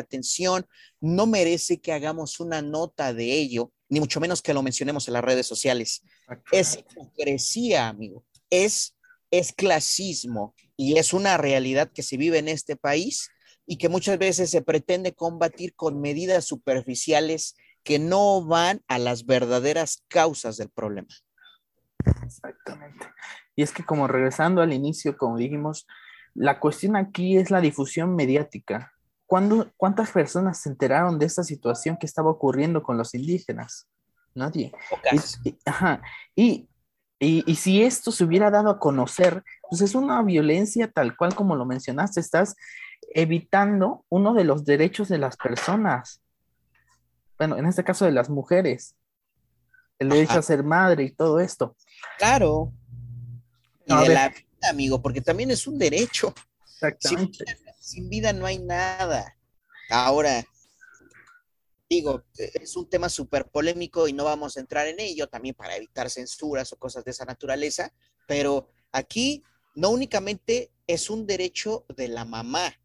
[0.00, 0.66] atención,
[1.00, 5.14] no merece que hagamos una nota de ello, ni mucho menos que lo mencionemos en
[5.14, 6.02] las redes sociales.
[6.50, 8.96] Es hipocresía, amigo, es,
[9.30, 13.28] es clasismo y es una realidad que se vive en este país
[13.66, 19.26] y que muchas veces se pretende combatir con medidas superficiales que no van a las
[19.26, 21.08] verdaderas causas del problema.
[22.24, 23.06] Exactamente.
[23.54, 25.86] Y es que como regresando al inicio, como dijimos,
[26.34, 28.91] la cuestión aquí es la difusión mediática.
[29.78, 33.88] ¿Cuántas personas se enteraron de esta situación que estaba ocurriendo con los indígenas?
[34.34, 34.72] Nadie.
[36.34, 36.68] Y,
[37.18, 41.54] y, si esto se hubiera dado a conocer, pues es una violencia tal cual como
[41.54, 42.56] lo mencionaste, estás
[43.14, 46.20] evitando uno de los derechos de las personas.
[47.38, 48.96] Bueno, en este caso de las mujeres,
[49.98, 51.76] el derecho a ser madre y todo esto.
[52.18, 52.72] Claro.
[53.86, 56.34] Y de la vida, amigo, porque también es un derecho.
[56.64, 57.44] Exactamente
[57.82, 59.36] sin vida no hay nada.
[59.90, 60.46] Ahora,
[61.90, 65.76] digo, es un tema súper polémico y no vamos a entrar en ello también para
[65.76, 67.92] evitar censuras o cosas de esa naturaleza,
[68.26, 69.42] pero aquí
[69.74, 72.78] no únicamente es un derecho de la mamá,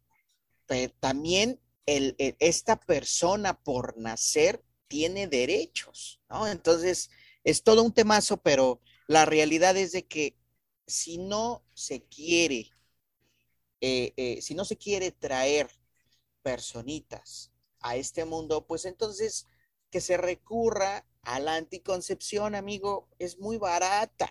[1.00, 6.46] también el, esta persona por nacer tiene derechos, ¿no?
[6.46, 7.08] Entonces,
[7.44, 10.36] es todo un temazo, pero la realidad es de que
[10.86, 12.70] si no se quiere
[13.80, 15.68] eh, eh, si no se quiere traer
[16.42, 19.46] personitas a este mundo, pues entonces
[19.90, 24.30] que se recurra a la anticoncepción, amigo, es muy barata.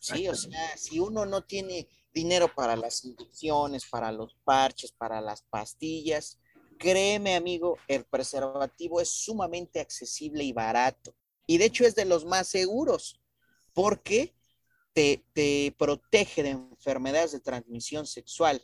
[0.00, 5.20] Sí, o sea, si uno no tiene dinero para las inyecciones, para los parches, para
[5.22, 6.38] las pastillas,
[6.78, 11.14] créeme, amigo, el preservativo es sumamente accesible y barato.
[11.46, 13.20] Y de hecho es de los más seguros,
[13.72, 14.34] porque
[14.94, 18.62] te, te protege de enfermedades de transmisión sexual.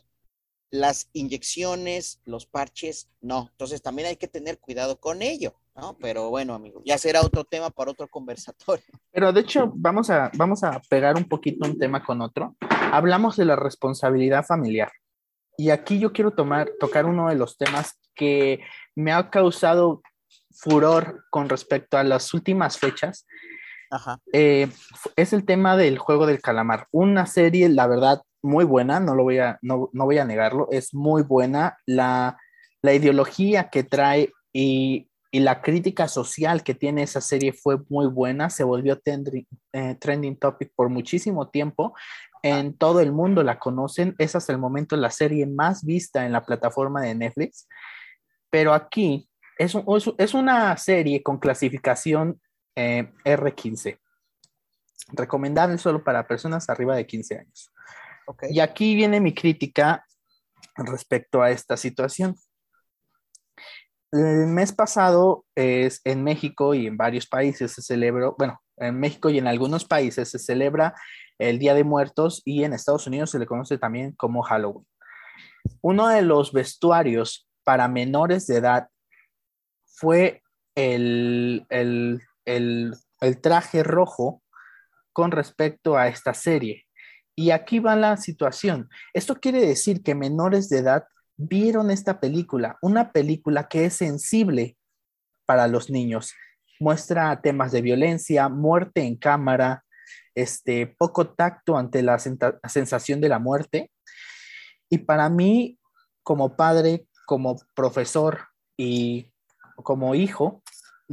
[0.71, 3.49] Las inyecciones, los parches, no.
[3.51, 5.97] Entonces también hay que tener cuidado con ello, ¿no?
[5.99, 8.85] Pero bueno, amigo, ya será otro tema para otro conversatorio.
[9.11, 12.55] Pero de hecho, vamos a, vamos a pegar un poquito un tema con otro.
[12.91, 14.91] Hablamos de la responsabilidad familiar.
[15.57, 18.61] Y aquí yo quiero tomar, tocar uno de los temas que
[18.95, 20.01] me ha causado
[20.51, 23.25] furor con respecto a las últimas fechas,
[24.31, 24.69] eh,
[25.15, 26.87] es el tema del juego del calamar.
[26.91, 30.93] Una serie, la verdad, muy buena, no lo voy a, no, voy a negarlo, es
[30.93, 31.77] muy buena.
[31.85, 32.37] La,
[32.83, 38.65] ideología que trae y, la crítica social que tiene esa serie fue muy buena, se
[38.65, 41.93] volvió eh, trending topic por muchísimo tiempo.
[42.43, 46.33] En todo el mundo la conocen, es hasta el momento la serie más vista en
[46.33, 47.67] la plataforma de Netflix,
[48.49, 49.73] pero aquí es,
[50.17, 52.41] es una serie con clasificación
[52.75, 53.99] eh, R15.
[55.13, 57.71] Recomendable solo para personas arriba de 15 años.
[58.49, 60.05] Y aquí viene mi crítica
[60.75, 62.35] respecto a esta situación.
[64.11, 69.29] El mes pasado es en México y en varios países se celebró, bueno, en México
[69.29, 70.93] y en algunos países se celebra
[71.39, 74.85] el Día de Muertos y en Estados Unidos se le conoce también como Halloween.
[75.81, 78.87] Uno de los vestuarios para menores de edad
[79.85, 80.41] fue
[80.75, 82.21] el, el
[82.55, 82.93] el,
[83.41, 84.41] traje rojo
[85.13, 86.85] con respecto a esta serie.
[87.35, 88.89] Y aquí va la situación.
[89.13, 91.03] Esto quiere decir que menores de edad
[91.37, 94.77] vieron esta película, una película que es sensible
[95.45, 96.33] para los niños.
[96.79, 99.83] Muestra temas de violencia, muerte en cámara,
[100.35, 103.91] este, poco tacto ante la sensación de la muerte.
[104.89, 105.79] Y para mí,
[106.23, 109.31] como padre, como profesor y
[109.83, 110.60] como hijo,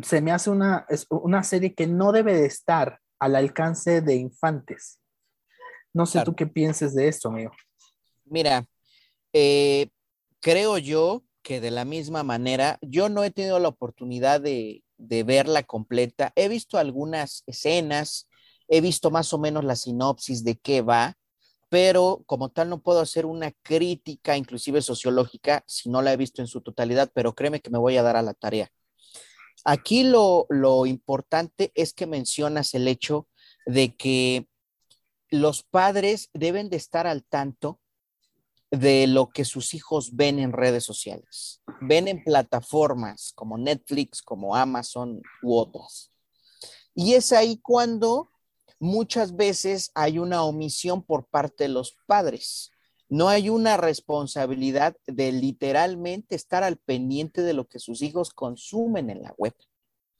[0.02, 5.00] se me hace una, una serie que no debe de estar al alcance de infantes.
[5.92, 7.52] No sé tú qué pienses de esto, amigo.
[8.24, 8.66] Mira,
[9.32, 9.88] eh,
[10.40, 15.22] creo yo que de la misma manera, yo no he tenido la oportunidad de, de
[15.22, 16.32] verla completa.
[16.36, 18.28] He visto algunas escenas,
[18.68, 21.16] he visto más o menos la sinopsis de qué va,
[21.70, 26.42] pero como tal no puedo hacer una crítica, inclusive sociológica, si no la he visto
[26.42, 28.70] en su totalidad, pero créeme que me voy a dar a la tarea.
[29.70, 30.46] Aquí lo,
[30.86, 33.28] importante es que mencionas el hecho
[33.66, 34.48] de que
[35.28, 37.78] los padres deben de estar al tanto
[38.70, 44.56] de lo que sus hijos ven en redes sociales, ven en plataformas como Netflix, como
[44.56, 46.12] Amazon u otras.
[46.94, 48.30] Y es ahí cuando
[48.78, 52.70] muchas veces hay una omisión por parte de los padres.
[53.08, 59.08] No hay una responsabilidad de literalmente estar al pendiente de lo que sus hijos consumen
[59.10, 59.54] en la web.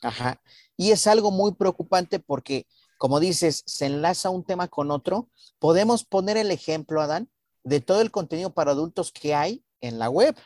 [0.03, 0.41] Ajá.
[0.77, 5.29] Y es algo muy preocupante porque, como dices, se enlaza un tema con otro.
[5.59, 7.29] Podemos poner el ejemplo, Adán,
[7.65, 10.37] de todo el contenido para adultos que hay en la web.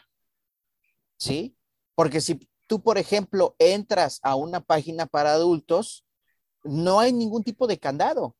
[1.18, 1.56] ¿Sí?
[1.94, 6.04] Porque si tú, por ejemplo, entras a una página para adultos,
[6.64, 8.36] no hay ningún tipo de candado.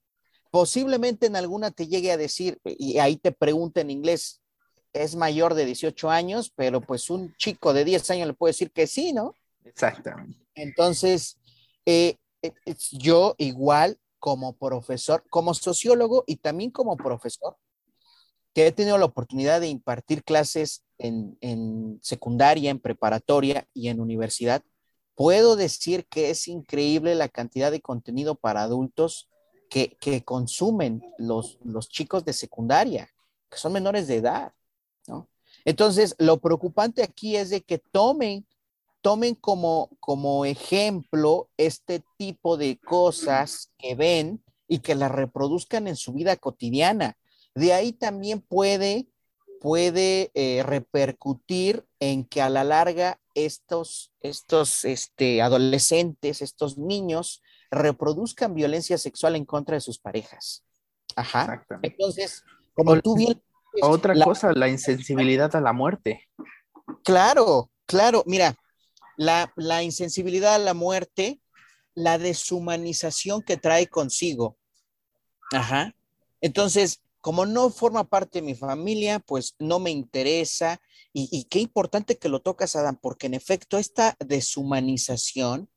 [0.53, 4.43] Posiblemente en alguna te llegue a decir, y ahí te pregunta en inglés,
[4.93, 8.71] es mayor de 18 años, pero pues un chico de 10 años le puede decir
[8.71, 9.35] que sí, ¿no?
[9.65, 10.39] Exactamente.
[10.55, 11.39] Entonces,
[11.87, 12.53] eh, eh,
[12.91, 17.57] yo igual como profesor, como sociólogo y también como profesor,
[18.55, 24.63] que he tenido la oportunidad de impartir clases en, secundaria, en preparatoria y en universidad,
[25.15, 29.31] puedo decir que es increíble la cantidad de contenido para adultos
[29.73, 33.09] que, consumen los, los chicos de secundaria,
[33.51, 34.53] que son menores de edad,
[35.07, 35.29] ¿no?
[35.65, 38.47] Entonces, lo preocupante aquí es de que tomen,
[39.01, 45.97] tomen como, como ejemplo este tipo de cosas que ven y que las reproduzcan en
[45.97, 47.17] su vida cotidiana
[47.55, 49.09] de ahí también puede,
[49.61, 58.55] puede eh, repercutir en que a la larga estos, estos este, adolescentes, estos niños, reproduzcan
[58.55, 60.65] violencia sexual en contra de sus parejas.
[61.17, 61.67] Ajá.
[61.83, 63.43] Entonces, como tú bien...
[63.81, 66.29] Otra cosa, la insensibilidad a la muerte.
[67.05, 68.23] Claro, claro.
[68.27, 68.55] Mira,
[69.17, 71.41] la, la insensibilidad a la muerte,
[71.95, 74.59] la deshumanización que trae consigo.
[75.53, 75.95] Ajá.
[76.43, 80.81] Entonces, como no forma parte de mi familia, pues no me interesa.
[81.15, 85.71] Y, qué importante que lo tocas, Adam, porque en efecto esta deshumanización,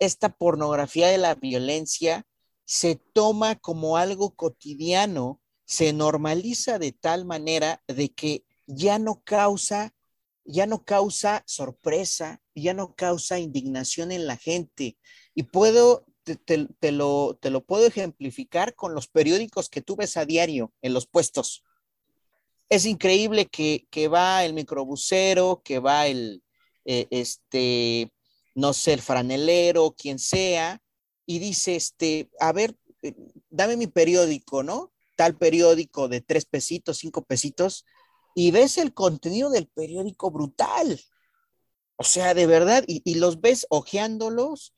[0.00, 2.26] esta pornografía de la violencia,
[2.64, 9.94] se toma como algo cotidiano, se normaliza de tal manera de que ya no causa,
[10.44, 14.98] ya no causa sorpresa, ya no causa indignación en la gente.
[15.34, 20.24] Y puedo te, lo, te lo puedo ejemplificar con los periódicos que tú ves a
[20.24, 21.64] diario en los puestos.
[22.68, 26.42] Es increíble que, va el microbusero, que va el,
[26.84, 28.12] eh, este,
[28.54, 30.80] no sé, el franelero, quien sea,
[31.26, 33.14] y dice, este, a ver, eh,
[33.50, 34.92] dame mi periódico, ¿no?
[35.16, 37.84] Tal periódico de tres pesitos, cinco pesitos,
[38.34, 41.00] y ves el contenido del periódico brutal.
[41.96, 44.74] O sea, de verdad, y, los ves ojeándolos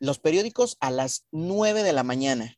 [0.00, 2.56] los periódicos a las 9 de la mañana.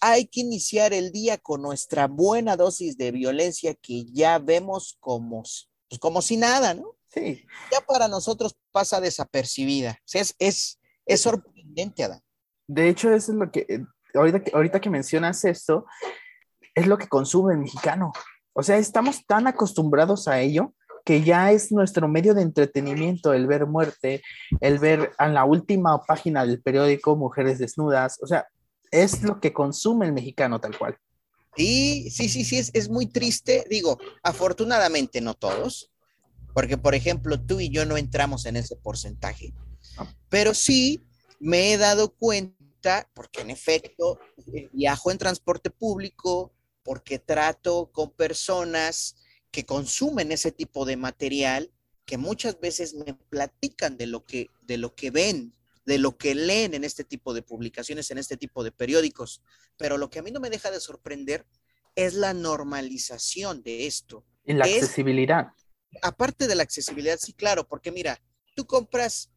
[0.00, 5.42] Hay que iniciar el día con nuestra buena dosis de violencia que ya vemos como,
[5.88, 6.96] pues, como si nada, ¿no?
[7.12, 7.44] Sí.
[7.72, 9.98] Ya para nosotros pasa desapercibida.
[10.12, 12.20] es, es, es sorprendente, Adán.
[12.68, 15.86] De hecho, eso es lo que, eh, ahorita, que, ahorita que mencionas esto,
[16.74, 18.12] es lo que consume el mexicano.
[18.52, 23.46] O sea, estamos tan acostumbrados a ello que ya es nuestro medio de entretenimiento, el
[23.46, 24.22] ver muerte,
[24.60, 28.46] el ver en la última página del periódico mujeres desnudas, o sea,
[28.90, 30.96] es lo que consume el mexicano tal cual.
[31.56, 33.64] Sí, sí, sí, sí, es, es muy triste.
[33.68, 35.89] Digo, afortunadamente no todos,
[36.54, 39.54] porque por ejemplo tú y yo no entramos en ese porcentaje,
[40.28, 41.00] pero sí
[41.38, 44.18] me he dado cuenta, porque en efecto
[44.52, 46.52] eh, viajo en transporte público,
[46.82, 49.16] porque trato con personas
[49.50, 51.70] que consumen ese tipo de material,
[52.04, 55.54] que muchas veces me platican de lo que, de lo que ven,
[55.86, 59.42] de lo que leen en este tipo de publicaciones, en este tipo de periódicos.
[59.76, 61.46] Pero lo que a mí no me deja de sorprender
[61.94, 64.24] es la normalización de esto.
[64.44, 65.48] En la accesibilidad.
[66.02, 68.22] Aparte de la accesibilidad, sí, claro, porque mira,
[68.54, 69.30] tú compras,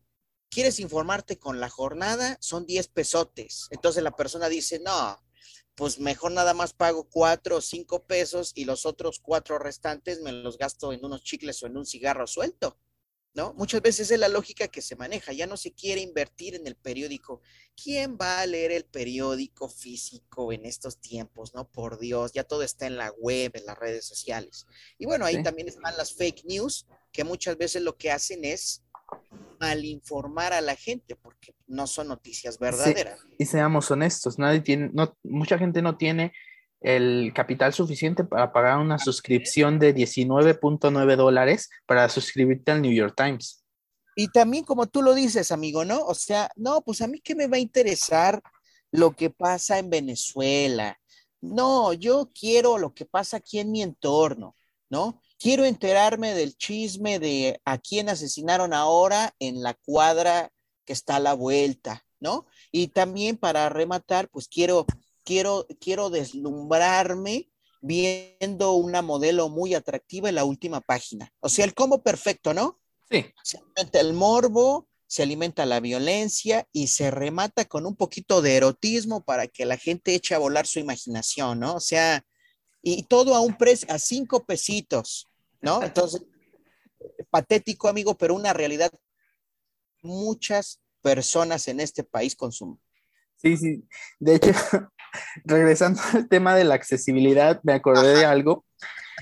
[0.49, 3.67] quieres informarte con la jornada, son 10 pesotes.
[3.71, 5.23] Entonces la persona dice, no,
[5.75, 10.31] pues mejor nada más pago cuatro o cinco pesos y los otros cuatro restantes me
[10.31, 12.77] los gasto en unos chicles o en un cigarro suelto.
[13.33, 13.53] ¿No?
[13.53, 16.75] Muchas veces es la lógica que se maneja, ya no se quiere invertir en el
[16.75, 17.41] periódico.
[17.81, 21.67] ¿Quién va a leer el periódico físico en estos tiempos, no?
[21.67, 24.67] Por Dios, ya todo está en la web, en las redes sociales.
[24.99, 28.83] Y bueno, ahí también están las fake news, que muchas veces lo que hacen es
[29.59, 33.19] malinformar a la gente, porque no son noticias verdaderas.
[33.37, 36.33] y seamos honestos, nadie tiene, no, mucha gente no tiene
[36.83, 43.13] el capital suficiente para pagar una suscripción de 19.9 dólares para suscribirte al New York
[43.15, 43.63] Times.
[44.15, 46.05] Y también como tú lo dices, amigo, ¿no?
[46.05, 48.41] O sea, no, pues a mí qué me va a interesar
[48.91, 50.99] lo que pasa en Venezuela.
[51.41, 54.55] No, yo quiero lo que pasa aquí en mi entorno,
[54.89, 55.21] ¿no?
[55.39, 60.51] Quiero enterarme del chisme de a quién asesinaron ahora en la cuadra
[60.85, 62.45] que está a la vuelta, ¿no?
[62.71, 64.85] Y también para rematar, pues quiero
[65.23, 67.49] quiero, quiero deslumbrarme
[67.81, 71.31] viendo una modelo muy atractiva en la última página.
[71.41, 72.79] O sea, el combo perfecto, ¿no?
[73.09, 73.25] Sí.
[73.43, 78.55] Se alimenta el morbo, se alimenta la violencia y se remata con un poquito de
[78.55, 81.75] erotismo para que la gente eche a volar su imaginación, ¿no?
[81.75, 82.25] O sea,
[82.81, 85.27] y todo a un precio, a cinco pesitos,
[85.61, 85.81] ¿no?
[85.83, 86.23] Entonces,
[87.29, 88.91] patético, amigo, pero una realidad.
[90.01, 92.79] Muchas personas en este país consumen.
[93.37, 93.87] Sí, sí.
[94.19, 94.51] De hecho,
[95.45, 98.65] regresando al tema de la accesibilidad, me acordé de algo.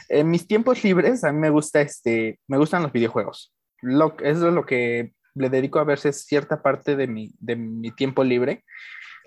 [0.09, 3.53] En mis tiempos libres, a mí me gusta este, me gustan los videojuegos.
[3.81, 7.91] Lo, eso es lo que le dedico a veces cierta parte de mi, de mi
[7.91, 8.63] tiempo libre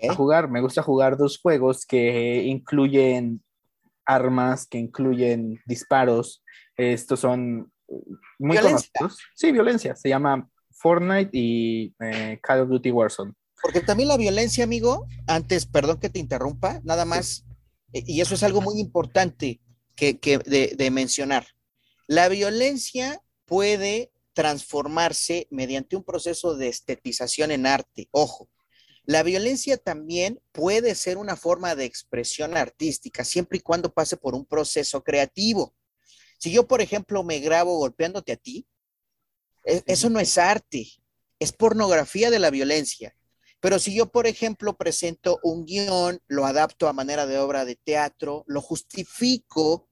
[0.07, 0.49] a jugar.
[0.49, 3.41] Me gusta jugar dos juegos que incluyen
[4.05, 6.43] armas, que incluyen disparos.
[6.77, 7.71] Estos son
[8.37, 9.19] muy conocidos.
[9.33, 9.95] Sí, violencia.
[9.95, 13.33] Se llama Fortnite y eh, Call of Duty Warzone.
[13.61, 17.45] Porque también la violencia, amigo, antes, perdón que te interrumpa, nada más,
[17.93, 19.61] eh, y eso es algo muy importante
[19.95, 21.47] que, de, de mencionar.
[22.07, 28.09] La violencia puede transformarse mediante un proceso de estetización en arte.
[28.11, 28.49] Ojo,
[29.05, 34.33] la violencia también puede ser una forma de expresión artística, siempre y cuando pase por
[34.33, 35.75] un proceso creativo.
[36.39, 38.67] Si yo, por ejemplo, me grabo golpeándote a ti,
[39.63, 40.87] e, eso no es arte,
[41.39, 43.15] es pornografía de la violencia.
[43.65, 47.75] Pero si yo, por ejemplo, presento un guion, lo adapto a manera de obra de
[47.75, 49.89] teatro, lo justifico,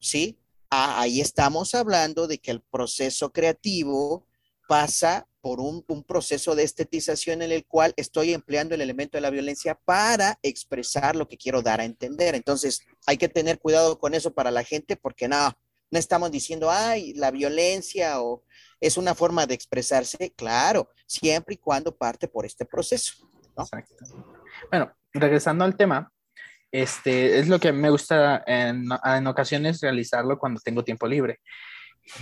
[0.00, 0.40] ¿sí?
[0.70, 4.26] Ah, ahí estamos hablando de que el proceso creativo
[4.66, 9.30] pasa por un, proceso de estetización en el cual estoy empleando el elemento de la
[9.30, 12.34] violencia para expresar lo que quiero dar a entender.
[12.34, 15.56] Entonces, hay que tener cuidado con eso para la gente porque no,
[15.92, 18.42] no estamos diciendo, ay, la violencia o
[18.80, 23.28] es una forma de expresarse, claro, siempre y cuando parte por este proceso.
[23.56, 24.04] Exacto.
[24.70, 26.10] Bueno, regresando al tema,
[26.70, 28.90] este es lo que me gusta en,
[29.26, 31.40] ocasiones realizarlo cuando tengo tiempo libre.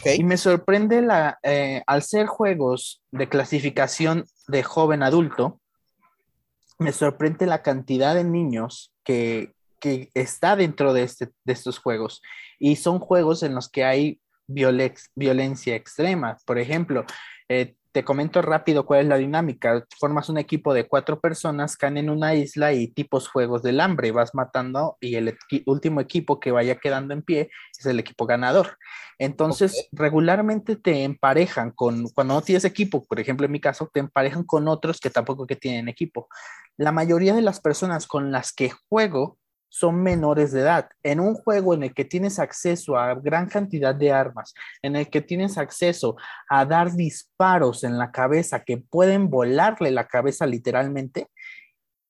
[0.05, 5.61] Y me sorprende la, eh, al ser juegos de clasificación de joven adulto,
[6.79, 12.23] me sorprende la cantidad de niños que, que está dentro de, este, de estos juegos.
[12.59, 16.37] Y son juegos en los que hay violencia extrema.
[16.45, 17.05] Por ejemplo,
[17.49, 19.87] eh, te comento rápido cuál es la dinámica.
[20.01, 24.11] Formas un equipo de cuatro personas, caen en una isla y tipos juegos del hambre,
[24.11, 28.79] vas matando y el último equipo que vaya quedando en pie es el equipo ganador.
[29.17, 34.01] Entonces, regularmente te emparejan con, cuando no tienes equipo, por ejemplo, en mi caso, te
[34.01, 36.27] emparejan con otros que tampoco que tienen equipo.
[36.77, 39.39] La mayoría de las personas con las que juego
[39.75, 40.89] son menores de edad.
[41.03, 45.11] En un juego en el que tienes acceso a gran cantidad de armas, en el
[45.11, 46.15] que tienes acceso
[46.49, 51.27] a dar disparos en la cabeza que pueden volarle la cabeza literalmente,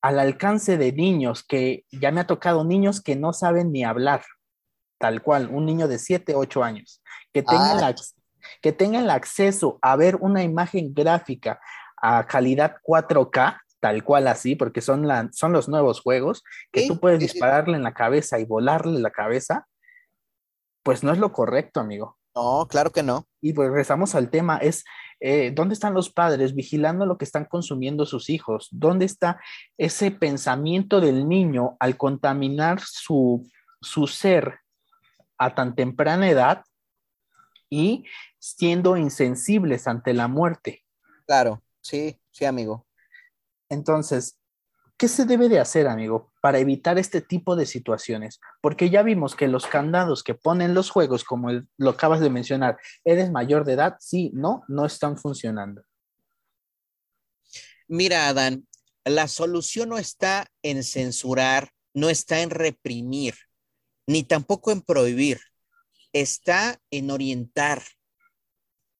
[0.02, 4.22] al alcance de niños que ya me ha tocado niños que no saben ni hablar,
[4.98, 7.02] tal cual, un niño de 7, 8 años,
[7.32, 7.94] que tengan, ah.
[8.60, 11.58] que tengan el acceso a ver una imagen gráfica
[11.96, 16.98] a calidad 4K tal cual así, porque son, la, son los nuevos juegos, que tú
[16.98, 19.66] puedes dispararle en la cabeza y volarle la cabeza,
[20.82, 22.16] pues no es lo correcto, amigo.
[22.34, 23.28] No, claro que no.
[23.42, 24.84] Y pues regresamos al tema, es
[25.20, 28.68] eh, ¿dónde están los padres vigilando lo que están consumiendo sus hijos?
[28.70, 29.38] ¿Dónde está
[29.76, 33.46] ese pensamiento del niño al contaminar su,
[33.82, 34.60] su ser
[35.36, 36.64] a tan temprana edad
[37.68, 38.06] y
[38.38, 40.86] siendo insensibles ante la muerte?
[41.26, 42.86] Claro, sí, sí, amigo.
[43.74, 44.38] Entonces,
[44.96, 48.40] ¿qué se debe de hacer, amigo, para evitar este tipo de situaciones?
[48.62, 52.78] Porque ya vimos que los candados que ponen los juegos, como lo acabas de mencionar,
[53.04, 53.96] ¿eres mayor de edad?
[54.00, 55.84] Sí, no, no están funcionando.
[57.86, 58.66] Mira, Adán,
[59.04, 63.34] la solución no está en censurar, no está en reprimir,
[64.06, 65.40] ni tampoco en prohibir,
[66.12, 67.82] está en orientar.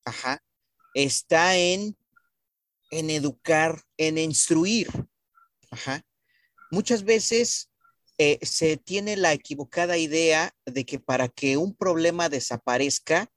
[0.05, 0.43] Ajá.
[0.93, 1.97] está en,
[2.95, 4.88] en educar, en instruir.
[6.70, 7.70] Muchas veces
[8.18, 13.30] eh, se tiene la equivocada idea de que para que un problema desaparezca,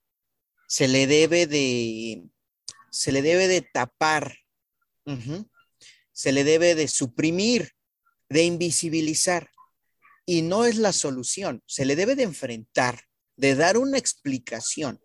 [0.68, 2.24] se le debe de,
[2.92, 4.38] se le debe de tapar,
[6.12, 7.72] se le debe de suprimir,
[8.30, 9.50] de invisibilizar.
[10.26, 13.06] Y no es la solución, se le debe de enfrentar,
[13.38, 15.02] de dar una explicación.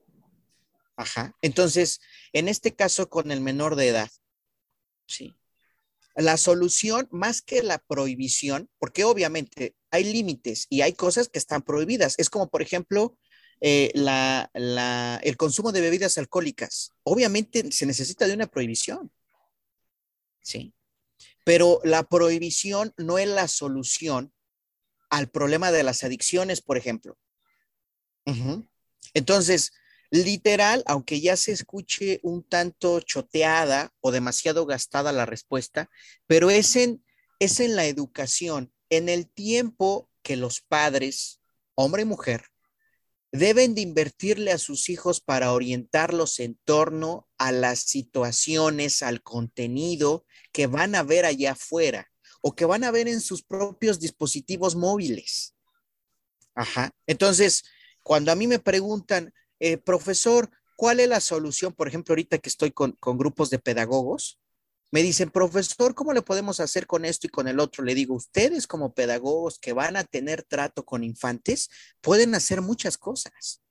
[0.97, 1.37] Ajá.
[1.41, 2.01] Entonces,
[2.33, 4.11] en este caso con el menor de edad,
[5.07, 5.35] sí.
[6.15, 11.63] La solución, más que la prohibición, porque obviamente hay límites y hay cosas que están
[11.63, 12.15] prohibidas.
[12.19, 13.17] Es como, por ejemplo,
[13.61, 16.93] eh, el consumo de bebidas alcohólicas.
[17.05, 19.11] Obviamente se necesita de una prohibición.
[20.43, 20.75] Sí.
[21.45, 24.33] Pero la prohibición no es la solución
[25.11, 27.17] al problema de las adicciones, por ejemplo.
[29.15, 29.73] Entonces,
[30.15, 35.89] Literal, aunque ya se escuche un tanto choteada o demasiado gastada la respuesta,
[36.27, 37.03] pero es en,
[37.39, 41.41] es en la educación, en el tiempo que los padres,
[41.75, 42.45] hombre y mujer,
[43.33, 50.27] deben de invertirle a sus hijos para orientarlos en torno a las situaciones, al contenido
[50.53, 54.77] que van a ver allá afuera o que van a ver en sus propios dispositivos
[54.77, 55.55] móviles.
[56.55, 56.91] Ajá.
[57.07, 57.65] Entonces,
[58.03, 59.33] cuando a mí me preguntan,
[59.65, 61.73] eh, profesor, ¿cuál es la solución?
[61.73, 64.41] Por ejemplo, ahorita que estoy con, grupos de pedagogos,
[64.91, 67.85] me dicen, profesor, ¿cómo le podemos hacer con esto y con el otro?
[67.85, 72.99] Le digo, ustedes como pedagogos que van a tener trato con infantes, pueden hacer muchas
[72.99, 73.63] cosas.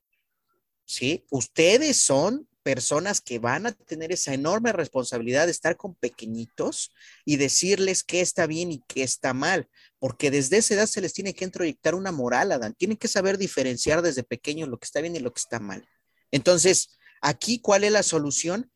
[0.86, 1.26] ¿Sí?
[1.30, 6.92] Ustedes son personas que van a tener esa enorme responsabilidad de estar con pequeñitos
[7.26, 11.14] y decirles qué está bien y qué está mal, porque desde esa edad se les
[11.14, 12.74] tiene que introyectar una moral, Adán.
[12.74, 15.88] Tienen que saber diferenciar desde pequeños lo que está bien y lo que está mal.
[16.32, 18.72] Entonces, aquí, ¿cuál es la solución?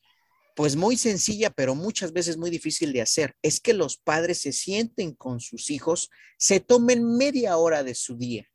[0.56, 3.36] Pues muy sencilla, pero muchas veces muy difícil de hacer.
[3.42, 8.18] Es que los padres se sienten con sus hijos, se tomen media hora de su
[8.18, 8.48] día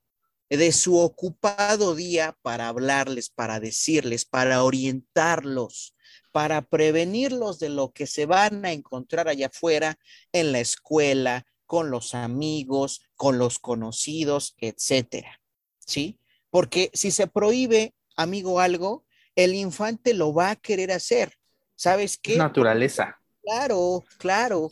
[0.56, 5.94] de su ocupado día para hablarles, para decirles, para orientarlos,
[6.32, 9.98] para prevenirlos de lo que se van a encontrar allá afuera
[10.32, 15.40] en la escuela, con los amigos, con los conocidos, etcétera.
[15.78, 16.18] ¿Sí?
[16.50, 19.04] Porque si se prohíbe, amigo, algo,
[19.36, 21.38] el infante lo va a querer hacer.
[21.76, 22.36] ¿Sabes qué?
[22.36, 23.20] Naturaleza.
[23.42, 24.68] Claro, claro.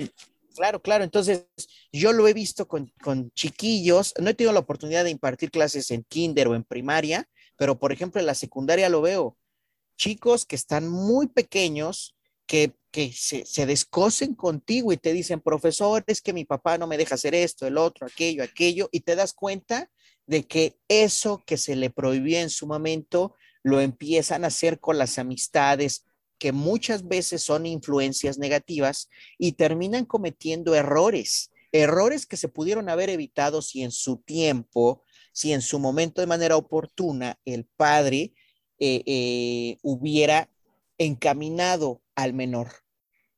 [0.58, 1.04] Claro, claro.
[1.04, 1.46] Entonces,
[1.92, 2.92] yo lo he visto con,
[3.32, 4.12] chiquillos.
[4.20, 7.92] No he tenido la oportunidad de impartir clases en kinder o en primaria, pero por
[7.92, 9.38] ejemplo en la secundaria lo veo.
[9.96, 12.74] Chicos que están muy pequeños, que,
[13.14, 17.14] se, se, descosen contigo y te dicen, profesor, es que mi papá no me deja
[17.14, 19.88] hacer esto, el otro, aquello, aquello, y te das cuenta
[20.26, 24.98] de que eso que se le prohibió en su momento lo empiezan a hacer con
[24.98, 26.04] las amistades,
[26.38, 29.08] que muchas veces son influencias negativas
[29.38, 35.52] y terminan cometiendo errores, errores que se pudieron haber evitado si en su tiempo, si
[35.52, 38.32] en su momento de manera oportuna el padre
[38.78, 40.50] eh, eh, hubiera
[40.98, 42.68] encaminado al menor.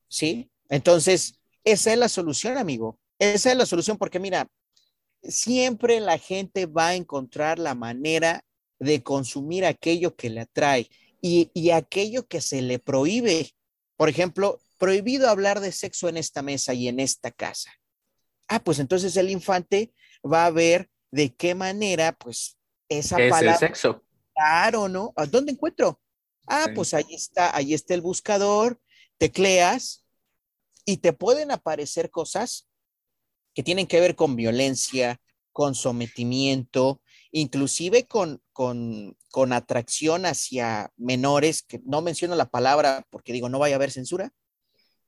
[0.08, 0.50] ¿Sí?
[0.68, 2.98] Entonces, esa es la solución, amigo.
[3.18, 4.48] Esa es la solución porque mira,
[5.22, 8.44] siempre la gente va a encontrar la manera
[8.78, 10.88] de consumir aquello que le atrae
[11.20, 13.50] y, aquello que se le prohíbe.
[13.96, 17.70] Por ejemplo, prohibido hablar de sexo en esta mesa y en esta casa.
[18.48, 19.92] Ah, pues entonces el infante
[20.24, 22.56] va a ver de qué manera, pues,
[22.88, 23.56] esa ¿Qué palabra.
[23.56, 24.04] Es el sexo.
[24.34, 25.12] Claro, ¿no?
[25.16, 26.00] ¿A dónde encuentro?
[26.46, 28.80] Ah, pues ahí está, ahí está el buscador,
[29.18, 30.04] tecleas
[30.84, 32.68] y te pueden aparecer cosas
[33.54, 35.20] que tienen que ver con violencia,
[35.52, 37.00] con sometimiento,
[37.32, 39.16] inclusive con, con,
[39.52, 44.32] atracción hacia menores, que no menciono la palabra porque digo, no vaya a haber censura,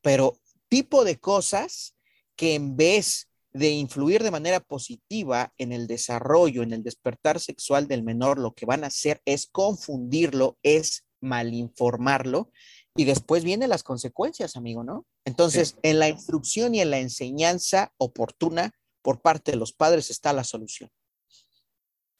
[0.00, 0.38] pero
[0.68, 1.94] tipo de cosas
[2.36, 7.86] que en vez de influir de manera positiva en el desarrollo, en el despertar sexual
[7.86, 12.50] del menor, lo que van a hacer es confundirlo, es malinformarlo
[12.96, 15.06] y después vienen las consecuencias, amigo, ¿no?
[15.24, 18.72] Entonces, en la instrucción y en la enseñanza oportuna
[19.02, 20.90] por parte de los padres está la solución.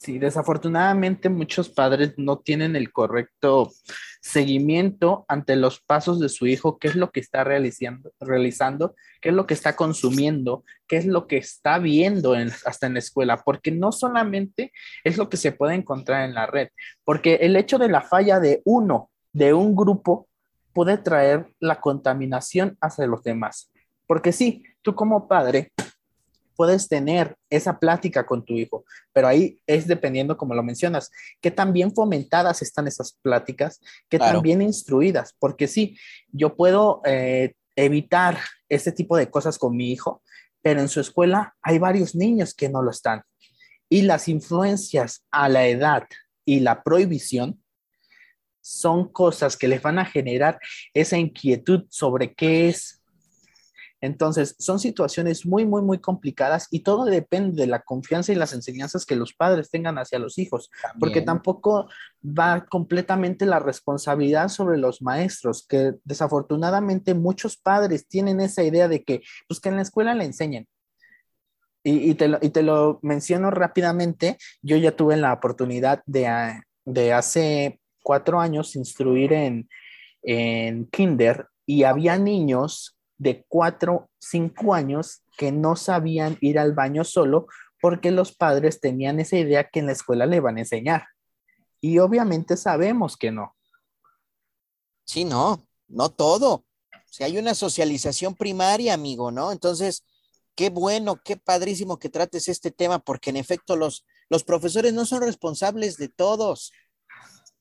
[0.03, 3.71] Sí, desafortunadamente muchos padres no tienen el correcto
[4.21, 9.29] seguimiento ante los pasos de su hijo, qué es lo que está realizando, realizando qué
[9.29, 12.35] es lo que está consumiendo, qué es lo que está viendo
[12.67, 14.73] hasta en la escuela, porque no solamente
[15.05, 16.71] es lo que se puede encontrar en la red,
[17.05, 20.27] porque el hecho de la falla de uno, de un grupo,
[20.73, 23.71] puede traer la contaminación hacia los demás.
[24.09, 25.71] Porque sí, tú como padre
[26.57, 31.51] puedes tener esa plática con tu hijo, pero ahí es dependiendo, como lo mencionas, que
[31.51, 35.99] también fomentadas están esas pláticas, que también instruidas, porque sí,
[36.33, 38.39] yo puedo eh, evitar
[38.69, 40.23] este tipo de cosas con mi hijo,
[40.63, 43.23] pero en su escuela hay varios niños que no lo están.
[43.89, 46.05] Y las influencias a la edad
[46.45, 47.63] y la prohibición
[48.63, 50.59] son cosas que les van a generar
[50.95, 53.02] esa inquietud sobre qué es.
[54.03, 58.53] Entonces, son situaciones muy, muy, muy complicadas y todo depende de la confianza y las
[58.53, 61.89] enseñanzas que los padres tengan hacia los hijos, porque tampoco
[62.23, 69.05] va completamente la responsabilidad sobre los maestros, que desafortunadamente muchos padres tienen esa idea de
[69.05, 70.67] que, pues que en la escuela le enseñen.
[71.85, 76.63] Y, te, lo, y te lo menciono rápidamente, yo ya tuve la oportunidad de, ah,
[76.85, 79.69] de hace cuatro años instruir en,
[80.23, 87.05] en kinder y había niños de cuatro, cinco años que no sabían ir al baño
[87.05, 87.47] solo
[87.81, 91.07] porque los padres tenían esa idea que en la escuela le van a enseñar.
[91.81, 93.55] Y obviamente sabemos que no.
[95.05, 96.65] Sí, no, no todo.
[97.11, 99.53] Si hay una socialización primaria, amigo, ¿no?
[99.53, 100.05] Entonces,
[100.57, 105.07] qué bueno, qué padrísimo que trates este tema, porque en efecto los, los profesores no
[105.07, 106.73] son responsables de todos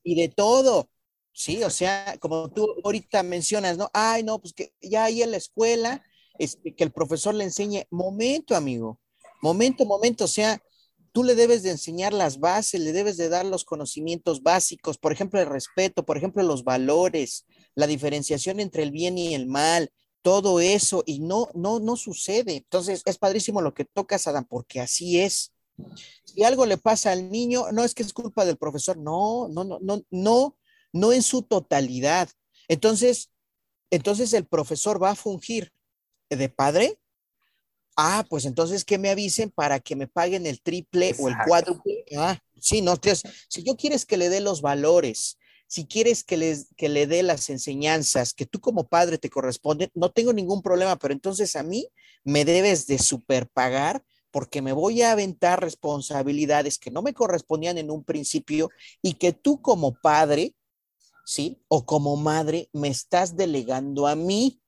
[0.02, 0.88] y de todo.
[1.32, 3.90] Sí, o sea, como tú ahorita mencionas, ¿no?
[3.94, 6.04] Ay, no, pues que ya ahí en la escuela,
[6.38, 9.00] este, que el profesor le enseñe, momento, amigo,
[9.40, 10.62] momento, momento, o sea,
[11.12, 15.12] tú le debes de enseñar las bases, le debes de dar los conocimientos básicos, por
[15.12, 19.90] ejemplo, el respeto, por ejemplo, los valores, la diferenciación entre el bien y el mal,
[20.22, 22.56] todo eso, y no, no, no sucede.
[22.56, 25.52] Entonces, es padrísimo lo que tocas, Adam, porque así es.
[26.24, 29.64] Si algo le pasa al niño, no es que es culpa del profesor, no, no,
[29.64, 30.56] no, no, no,
[30.92, 32.28] no en su totalidad.
[32.68, 33.30] Entonces,
[33.90, 35.72] entonces el profesor va a fungir
[36.30, 36.98] de padre.
[37.96, 42.04] Ah, pues entonces que me avisen para que me paguen el triple o el cuádruple.
[42.16, 42.98] Ah, sí, no,
[43.48, 47.22] si yo quieres que le dé los valores, si quieres que, les, que le dé
[47.22, 51.62] las enseñanzas que tú como padre te corresponden, no tengo ningún problema, pero entonces a
[51.62, 51.88] mí
[52.24, 57.90] me debes de superpagar porque me voy a aventar responsabilidades que no me correspondían en
[57.90, 58.70] un principio
[59.00, 60.54] y que tú como padre,
[61.24, 61.62] ¿sí?
[61.68, 64.60] O como madre me estás delegando a mí,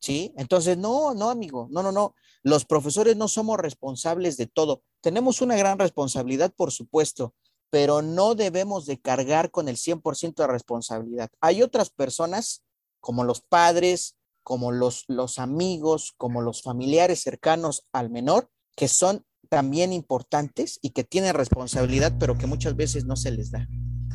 [0.00, 0.32] ¿sí?
[0.36, 2.14] Entonces, no, no, amigo, no, no, no.
[2.42, 4.82] Los profesores no somos responsables de todo.
[5.00, 7.34] Tenemos una gran responsabilidad, por supuesto,
[7.70, 11.30] pero no debemos de cargar con el 100% de responsabilidad.
[11.40, 12.64] Hay otras personas,
[13.00, 19.26] como los padres, como los, los amigos, como los familiares cercanos al menor, que son
[19.50, 23.66] también importantes y que tienen responsabilidad, pero que muchas veces no se les da.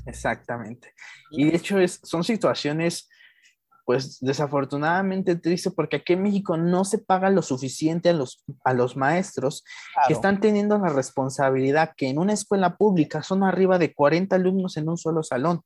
[0.06, 0.94] Exactamente.
[1.32, 3.10] Y de hecho es, son situaciones,
[3.86, 8.74] pues desafortunadamente triste, porque aquí en México no se paga lo suficiente a los, a
[8.74, 9.64] los maestros
[10.08, 14.78] que están teniendo la responsabilidad que en una escuela pública son arriba de 40 alumnos
[14.78, 15.62] en un solo salón.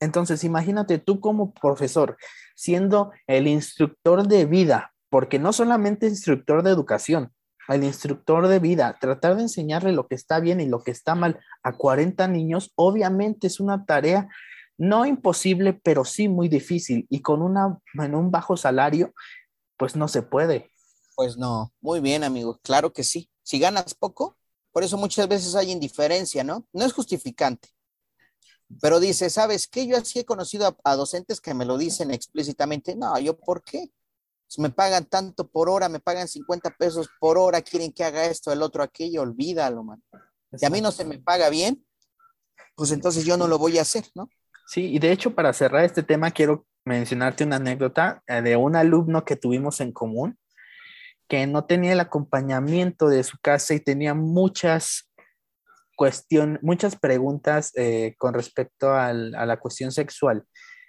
[0.00, 2.16] Entonces, imagínate tú como profesor,
[2.54, 7.32] siendo el instructor de vida, porque no solamente instructor de educación,
[7.68, 11.14] al instructor de vida, tratar de enseñarle lo que está bien y lo que está
[11.14, 14.28] mal a 40 niños, obviamente es una tarea
[14.78, 19.12] no imposible, pero sí muy difícil y con una, en un bajo salario,
[19.76, 20.70] pues no se puede.
[21.14, 23.28] Pues no, muy bien, amigo, claro que sí.
[23.42, 24.38] Si ganas poco,
[24.72, 26.66] por eso muchas veces hay indiferencia, ¿no?
[26.72, 27.68] No es justificante.
[28.80, 29.86] Pero dice, ¿sabes qué?
[29.86, 32.94] Yo así he conocido a, a docentes que me lo dicen explícitamente.
[32.96, 33.90] No, ¿yo por qué?
[34.56, 38.50] Me pagan tanto por hora, me pagan 50 pesos por hora, quieren que haga esto,
[38.50, 40.02] el otro, aquello, olvídalo, man.
[40.54, 41.84] Si a mí no se me paga bien,
[42.74, 44.30] pues entonces yo no lo voy a hacer, ¿no?
[44.66, 48.76] Sí, y de hecho para cerrar este tema quiero mencionarte una anécdota eh, de un
[48.76, 50.38] alumno que tuvimos en común
[51.28, 55.12] que no tenía el acompañamiento de su casa y tenía muchas
[55.94, 60.44] cuestiones, muchas preguntas eh, con respecto a la cuestión sexual.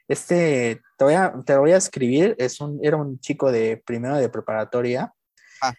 [0.09, 4.17] Este, te voy a, te voy a escribir, es un, era un chico de primero
[4.17, 5.13] de preparatoria.
[5.61, 5.73] Ah.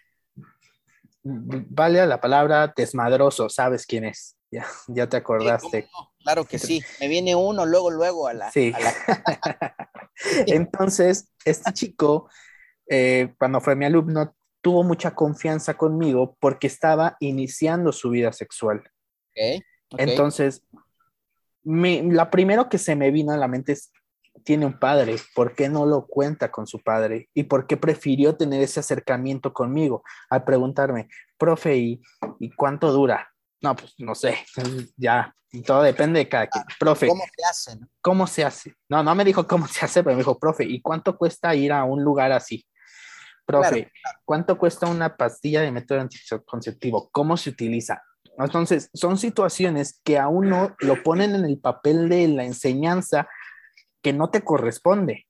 [1.24, 4.36] Vale la palabra desmadroso, ¿sabes quién es?
[4.52, 5.88] Ya, ya te acordaste.
[6.22, 8.52] Claro que sí, me viene uno luego, luego a la...
[8.52, 8.72] Sí.
[10.46, 12.30] Entonces, este chico,
[12.88, 18.84] eh, cuando fue mi alumno, tuvo mucha confianza conmigo porque estaba iniciando su vida sexual.
[19.96, 20.62] Entonces,
[21.64, 23.90] me, la primero que se me vino a la mente es,
[24.44, 27.28] tiene un padre, ¿por qué no lo cuenta con su padre?
[27.34, 31.08] ¿Y por qué prefirió tener ese acercamiento conmigo al preguntarme,
[31.38, 32.00] profe, ¿y,
[32.56, 33.32] cuánto dura?
[33.60, 34.38] No, pues no sé,
[34.96, 35.34] ya,
[35.66, 36.64] todo depende de cada quien.
[36.66, 37.80] Ah, profe, ¿cómo se hace?
[37.80, 37.88] No?
[38.00, 38.74] ¿Cómo se hace?
[38.88, 41.72] No, no me dijo cómo se hace, pero me dijo, profe, ¿y cuánto cuesta ir
[41.72, 42.64] a un lugar así?
[43.50, 43.90] profe,
[44.24, 47.08] ¿cuánto cuesta una pastilla de método anticonceptivo?
[47.10, 48.00] ¿Cómo se utiliza?
[48.38, 53.28] Entonces, son situaciones que a uno lo ponen en el papel de la enseñanza
[54.03, 55.26] que no te corresponde,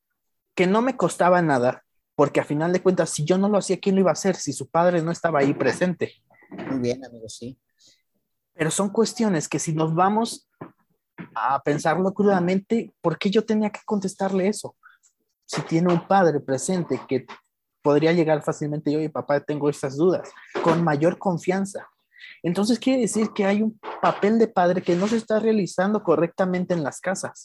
[0.55, 3.81] que no me costaba nada, porque a final de cuentas, si yo no lo hacía,
[3.81, 6.14] ¿quién lo iba a hacer si su padre no estaba ahí presente?
[6.51, 7.59] Muy bien, amigo, sí.
[8.53, 10.49] Pero son cuestiones que si nos vamos
[11.35, 14.77] a pensarlo crudamente, ¿por qué yo tenía que contestarle eso?
[15.47, 17.27] Si tiene un padre presente que
[17.83, 20.31] podría llegar fácilmente yo y papá tengo estas dudas,
[20.62, 21.89] con mayor confianza.
[22.43, 26.75] Entonces quiere decir que hay un papel de padre que no se está realizando correctamente
[26.75, 27.45] en las casas,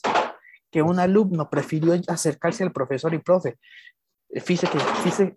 [0.70, 3.58] que un alumno prefirió acercarse al profesor y profe,
[4.34, 4.78] fíjese que,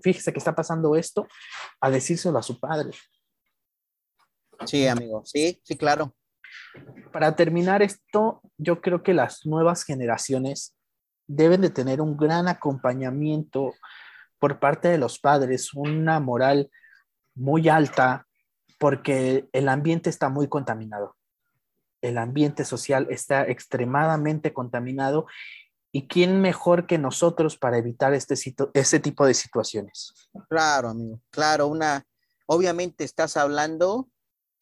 [0.01, 1.27] fíjese, que está pasando esto,
[1.79, 2.91] a decírselo a su padre.
[4.65, 6.15] Sí, amigo, sí, sí, claro.
[7.11, 10.75] Para terminar esto, yo creo que las nuevas generaciones
[11.27, 13.73] deben de tener un gran acompañamiento
[14.39, 16.69] por parte de los padres, una moral
[17.35, 18.25] muy alta,
[18.79, 21.15] porque el ambiente está muy contaminado.
[22.01, 25.27] El ambiente social está extremadamente contaminado
[25.91, 28.35] y quién mejor que nosotros para evitar este,
[28.73, 30.13] ese tipo de situaciones.
[30.47, 32.05] Claro, amigo, claro, una,
[32.45, 34.09] obviamente estás hablando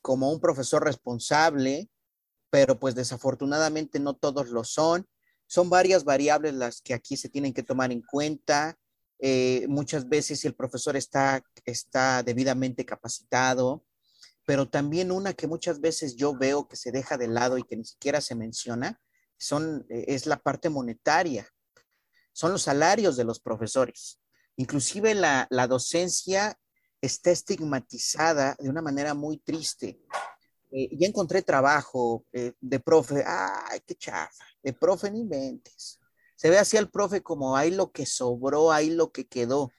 [0.01, 1.89] como un profesor responsable,
[2.49, 5.05] pero pues desafortunadamente no todos lo son.
[5.47, 8.77] Son varias variables las que aquí se tienen que tomar en cuenta.
[9.19, 13.83] Eh, muchas veces el profesor está, está debidamente capacitado,
[14.47, 17.75] pero también una que muchas veces yo veo que se deja de lado y que
[17.75, 18.97] ni siquiera se menciona,
[19.37, 21.45] son, eh, es la parte monetaria,
[22.31, 24.21] son los salarios de los profesores.
[24.55, 26.57] Inclusive la, la docencia
[27.01, 29.99] está estigmatizada de una manera muy triste.
[30.71, 35.99] Eh, ya encontré trabajo eh, de profe, ay, qué chafa, de profe ni inventes.
[36.37, 39.73] Se ve así al profe como hay lo que sobró, hay lo que quedó,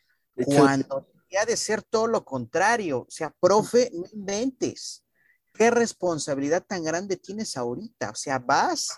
[0.45, 3.01] cuando ha de ser todo lo contrario.
[3.01, 5.05] O sea, profe, no inventes.
[5.53, 8.11] ¿Qué responsabilidad tan grande tienes ahorita?
[8.11, 8.97] O sea, vas,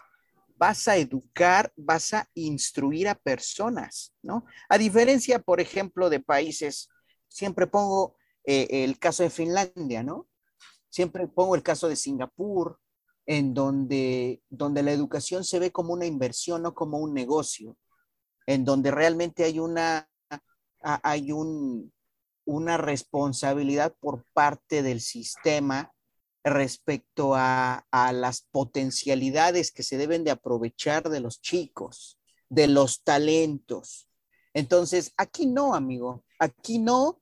[0.56, 4.44] vas a educar, vas a instruir a personas, ¿no?
[4.68, 6.88] A diferencia, por ejemplo, de países
[7.28, 10.28] siempre pongo eh, el caso de Finlandia, ¿no?
[10.90, 12.78] Siempre pongo el caso de Singapur,
[13.26, 17.76] en donde, donde la educación se ve como una inversión, no como un negocio,
[18.46, 20.10] en donde realmente hay una,
[20.82, 21.92] hay un,
[22.50, 25.92] una responsabilidad por parte del sistema
[26.42, 33.02] respecto a, a, las potencialidades que se deben de aprovechar de los chicos, de los
[33.02, 34.08] talentos.
[34.54, 37.20] Entonces, aquí no, amigo, aquí no,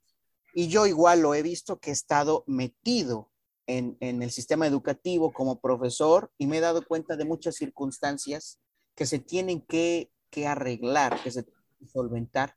[0.55, 3.31] y yo igual lo he visto que he estado metido
[3.69, 8.59] en, el sistema educativo como profesor y me he dado cuenta de muchas circunstancias
[8.95, 10.11] que se tienen que,
[10.47, 12.57] arreglar, que se tienen que solventar.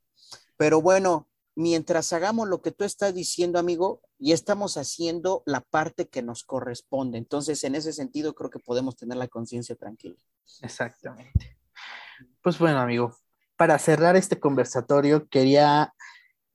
[0.57, 6.07] Pero bueno, mientras hagamos lo que tú estás diciendo, amigo, y estamos haciendo la parte
[6.07, 7.17] que nos corresponde.
[7.17, 10.15] Entonces, en ese sentido, creo que podemos tener la conciencia tranquila.
[10.61, 11.57] Exactamente.
[12.41, 13.15] Pues bueno, amigo,
[13.55, 15.93] para cerrar este conversatorio, quería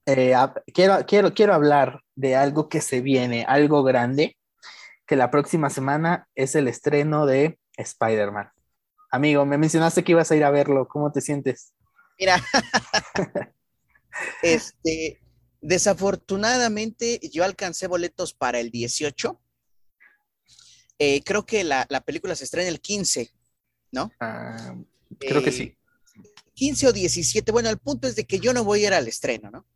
[0.06, 0.34] eh,
[0.72, 4.36] quiero, quiero, quiero hablar de algo que se viene, algo grande,
[5.04, 8.50] que la próxima semana es el estreno de Spider-Man.
[9.10, 11.74] Amigo, me mencionaste que ibas a ir a verlo, ¿cómo te sientes?
[12.18, 12.40] Mira,
[14.42, 15.20] este,
[15.60, 19.40] desafortunadamente yo alcancé boletos para el 18.
[20.98, 23.30] Eh, creo que la, película se estrena el 15,
[23.92, 24.12] ¿no?
[24.20, 24.74] Ah,
[25.18, 25.76] creo que sí.
[26.54, 28.94] 15 eh, o 17, bueno, el punto es de que yo no voy a ir
[28.94, 29.66] al estreno, ¿no?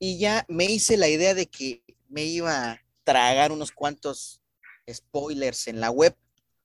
[0.00, 4.40] y ya me hice la idea de que me iba a tragar unos cuantos
[4.90, 6.16] spoilers en la web,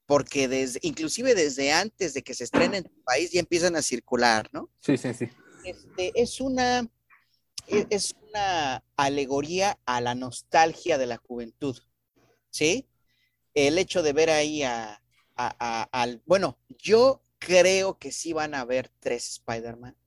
[0.07, 3.81] porque desde, inclusive desde antes de que se estrene en tu país ya empiezan a
[3.81, 4.71] circular, ¿no?
[4.79, 5.27] Sí, sí, sí.
[5.65, 6.89] Este, es una
[7.67, 11.77] e, es una alegoría a la nostalgia de la juventud,
[12.49, 12.87] ¿sí?
[13.53, 15.01] El hecho de ver ahí a,
[15.35, 19.97] al, bueno, yo creo que sí van a haber tres Spider-Man.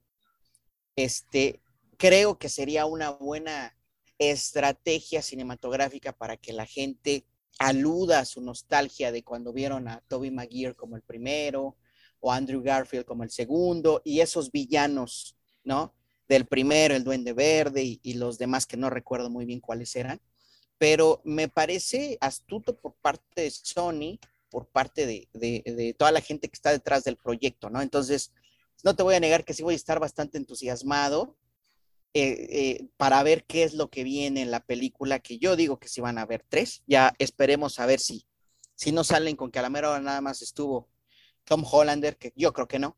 [0.97, 1.63] Este,
[1.97, 3.77] creo que sería una buena
[4.19, 7.27] estrategia cinematográfica para que la gente
[7.59, 11.77] aluda a su nostalgia de cuando vieron a Toby Maguire como el primero
[12.21, 15.95] o Andrew Garfield como el segundo y esos villanos, ¿no?
[16.29, 20.21] Del primero, el Duende Verde y, los demás que no recuerdo muy bien cuáles eran,
[20.77, 24.19] pero me parece astuto por parte de Sony,
[24.51, 27.83] por parte de, de toda la gente que está detrás del proyecto, ¿no?
[27.83, 28.33] Entonces,
[28.85, 31.37] no te voy a negar que sí voy a estar bastante entusiasmado
[32.15, 35.79] eh, eh, para ver qué es lo que viene en la película, que yo digo
[35.79, 38.27] que si van a haber tres, ya esperemos a ver si,
[38.75, 40.89] si no salen con que a la mera hora nada más estuvo
[41.45, 42.97] Tom Hollander, que yo creo que no,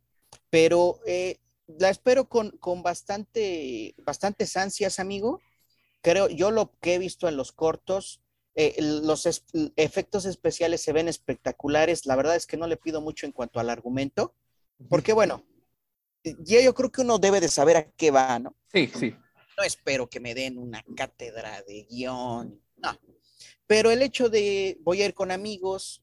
[0.48, 1.40] pero eh,
[1.78, 5.40] la espero con, con bastante, bastantes ansias, amigo.
[6.02, 8.22] Creo, yo lo que he visto en los cortos,
[8.54, 9.26] eh, los
[9.76, 12.06] efectos especiales se ven espectaculares.
[12.06, 14.34] La verdad es que no le pido mucho en cuanto al argumento,
[14.88, 15.44] porque bueno,
[16.22, 18.56] ya yo creo que uno debe de saber a qué va, ¿no?
[18.72, 19.14] Sí, sí.
[19.56, 22.98] No espero que me den una cátedra de guion, no.
[23.66, 26.02] Pero el hecho de voy a ir con amigos,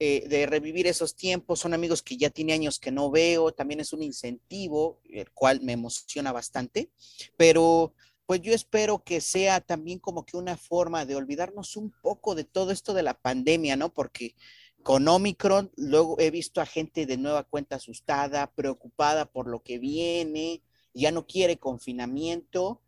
[0.00, 3.80] eh, de revivir esos tiempos, son amigos que ya tiene años que no veo, también
[3.80, 6.90] es un incentivo, el cual me emociona bastante,
[7.36, 7.94] pero
[8.26, 12.44] pues yo espero que sea también como que una forma de olvidarnos un poco de
[12.44, 13.92] todo esto de la pandemia, ¿no?
[13.92, 14.34] Porque
[14.82, 19.78] con Omicron luego he visto a gente de nueva cuenta asustada, preocupada por lo que
[19.78, 20.62] viene,
[20.94, 22.82] ya no quiere confinamiento,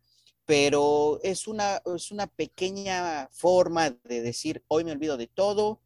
[0.45, 5.81] pero es una, es una pequeña forma de decir, hoy me olvido de todo,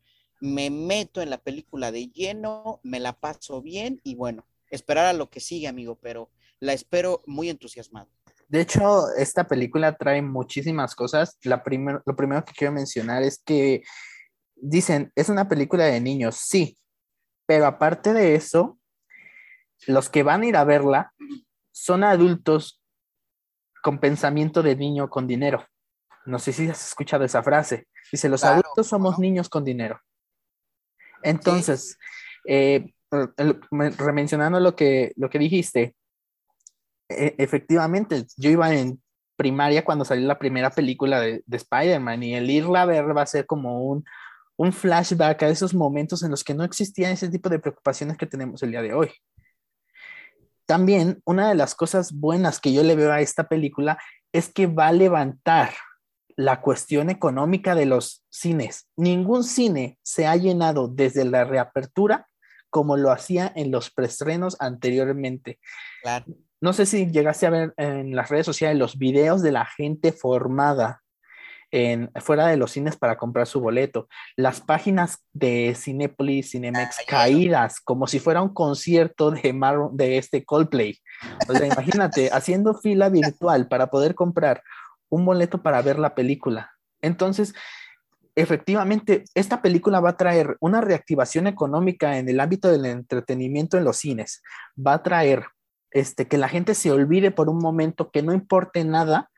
[0.46, 5.14] me meto en la película de lleno, me la paso bien y bueno, esperar a
[5.14, 6.30] lo que sigue, amigo, pero
[6.60, 8.10] la espero muy entusiasmado.
[8.48, 11.40] De hecho, esta película trae muchísimas cosas.
[11.42, 11.64] La
[12.06, 13.82] lo primero que quiero mencionar es que
[14.56, 16.78] dicen, es una película de niños, sí,
[17.48, 18.78] pero aparte de eso,
[19.88, 21.12] los que van a ir a verla
[21.72, 22.84] son adultos
[23.82, 25.66] con pensamiento de niño con dinero.
[26.28, 27.88] No sé si has escuchado esa frase.
[28.12, 30.00] Dice, los adultos somos niños con dinero.
[31.26, 31.98] Entonces,
[32.48, 32.94] eh,
[33.98, 35.96] remencionando lo que, lo que dijiste,
[37.10, 39.02] e, efectivamente, yo iba en
[39.36, 43.26] primaria cuando salió la primera película de, Spider-Man y el irla a ver va a
[43.26, 44.06] ser como un,
[44.56, 48.28] un flashback a esos momentos en los que no existían ese tipo de preocupaciones que
[48.28, 49.12] tenemos el día de hoy.
[50.68, 53.98] También una de las cosas buenas que yo le veo a esta película
[54.32, 55.74] es que va a levantar
[56.36, 58.88] la cuestión económica de los cines.
[58.96, 62.28] Ningún cine se ha llenado desde la reapertura
[62.70, 65.60] como lo hacía en los preestrenos anteriormente.
[66.60, 70.12] No sé si llegaste a ver en las redes sociales los videos de la gente
[70.12, 71.02] formada
[71.72, 74.08] en, fuera de los cines para comprar su boleto.
[74.36, 79.54] Las páginas de Cinepolis, Cinemex caídas, como si fuera un concierto de,
[79.94, 80.98] de este Coldplay.
[81.48, 84.64] O sea, imagínate, haciendo fila virtual para poder comprar
[85.16, 86.72] un boleto para ver la película.
[87.02, 87.54] Entonces,
[88.36, 93.84] efectivamente, esta película va a traer una reactivación económica en el ámbito del entretenimiento en
[93.84, 94.42] los cines.
[94.76, 95.46] Va a traer
[95.92, 99.30] este, que la gente se olvide por un momento que no importe nada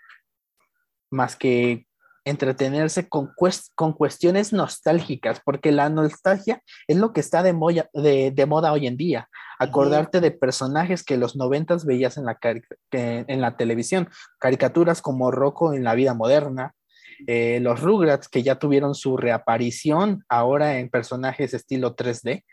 [1.10, 1.87] más que
[2.30, 3.32] entretenerse con,
[3.76, 7.54] con cuestiones nostálgicas, porque la nostalgia es lo que está de,
[8.34, 9.30] de, moda hoy en día.
[9.60, 12.38] Acordarte de personajes que los noventas veías en la,
[12.92, 14.10] en la televisión,
[14.40, 16.76] caricaturas como Rocco en la vida moderna,
[17.26, 22.44] eh, los Rugrats que ya tuvieron su reaparición ahora en personajes estilo 3D.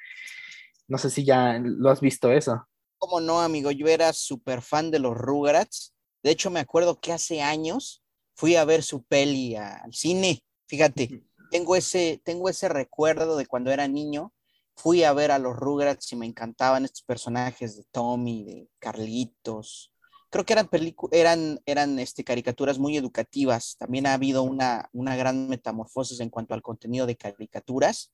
[0.87, 2.67] No sé si ya lo has visto eso.
[2.99, 3.71] ¿Cómo no, amigo?
[3.73, 5.95] Yo era súper fan de los Rugrats.
[6.23, 8.04] De hecho, me acuerdo que hace años
[8.35, 10.43] fui a ver su peli al cine.
[10.67, 14.33] Fíjate, tengo ese, tengo ese recuerdo de cuando era niño.
[14.77, 19.93] Fui a ver a los Rugrats y me encantaban estos personajes de Tommy, de Carlitos.
[20.31, 20.69] Creo que eran,
[21.13, 23.77] eran, eran este, caricaturas muy educativas.
[23.79, 28.13] También ha habido una, una gran metamorfosis en cuanto al contenido de caricaturas.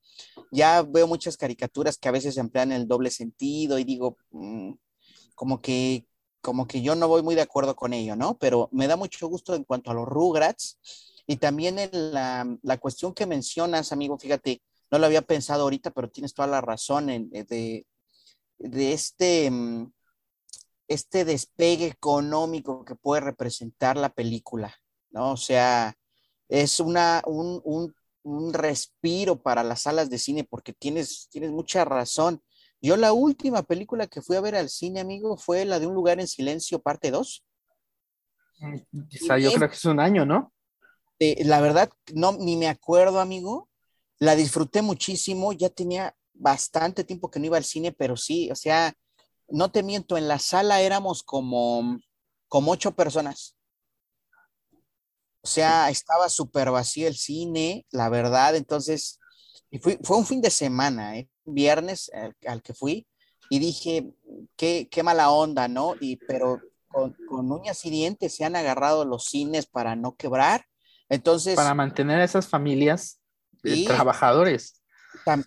[0.52, 4.72] Ya veo muchas caricaturas que a veces emplean el doble sentido y digo, mm,
[5.34, 6.04] como que
[6.40, 8.38] como que yo no voy muy de acuerdo con ello, ¿no?
[8.38, 10.78] Pero me da mucho gusto en cuanto a los Rugrats
[11.26, 15.90] y también en la, la cuestión que mencionas, amigo, fíjate, no lo había pensado ahorita,
[15.92, 17.86] pero tienes toda la razón en, eh, de,
[18.58, 19.92] de este, mm,
[20.88, 24.74] este despegue económico que puede representar la película,
[25.10, 25.32] ¿no?
[25.32, 25.94] O sea,
[26.48, 31.84] es una, un, un, un respiro para las salas de cine porque tienes, tienes mucha
[31.84, 32.42] razón.
[32.80, 35.94] Yo la última película que fui a ver al cine, amigo, fue la de Un
[35.94, 37.44] lugar en silencio, parte 2.
[39.08, 40.52] Quizá yo creo que es un año, ¿no?
[41.44, 43.68] la verdad, no, ni me acuerdo, amigo.
[44.18, 48.56] La disfruté muchísimo, ya tenía bastante tiempo que no iba al cine, pero sí, o
[48.56, 48.94] sea,
[49.48, 51.98] no te miento, en la sala éramos como,
[52.48, 53.56] como ocho personas.
[55.42, 59.18] O sea, estaba súper vacío el cine, la verdad, entonces,
[59.70, 61.28] y fue, fue un fin de semana, ¿eh?
[61.54, 62.10] Viernes
[62.46, 63.06] al, que fui
[63.48, 64.12] y dije,
[64.56, 65.94] qué, qué, mala onda, ¿no?
[66.00, 70.66] Y, pero con, uñas y dientes se han agarrado los cines para no quebrar.
[71.08, 71.56] Entonces.
[71.56, 73.20] Para mantener a esas familias
[73.62, 74.80] de trabajadores.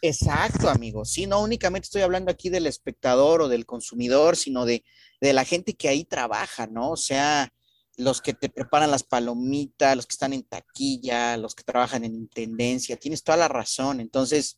[0.02, 1.06] Exacto, amigo.
[1.06, 4.84] Sí, no únicamente estoy hablando aquí del espectador o del consumidor, sino de,
[5.22, 6.92] de la gente que ahí trabaja, ¿no?
[6.92, 7.52] O sea,
[7.98, 12.16] los que te preparan las palomitas, los que están en taquilla, los que trabajan en
[12.16, 14.00] intendencia, tienes toda la razón.
[14.00, 14.58] Entonces,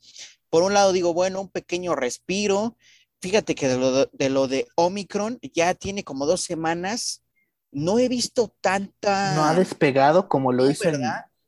[0.50, 2.76] por un lado digo, bueno, un pequeño respiro.
[3.22, 7.24] fíjate que de lo de, de lo de Omicron ya tiene como dos semanas.
[7.72, 9.36] No he visto tanta.
[9.36, 11.02] No ha despegado como lo No, hizo en-.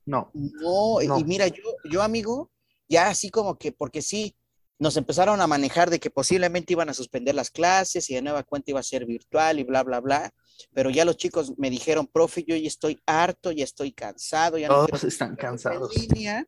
[0.05, 1.19] No, No, No.
[1.19, 2.51] y mira, yo, yo, amigo,
[2.89, 4.35] ya así como que, porque sí,
[4.79, 8.43] nos empezaron a manejar de que posiblemente iban a suspender las clases y de nueva
[8.43, 10.31] cuenta iba a ser virtual y bla, bla, bla.
[10.73, 14.67] Pero ya los chicos me dijeron, profe, yo ya estoy harto, ya estoy cansado, ya
[14.67, 15.95] no todos quiero están cansados.
[15.95, 16.47] en línea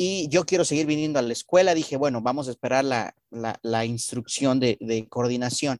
[0.00, 1.74] y yo quiero seguir viniendo a la escuela.
[1.74, 5.78] Dije, bueno, vamos a esperar la, la, la instrucción de, de coordinación.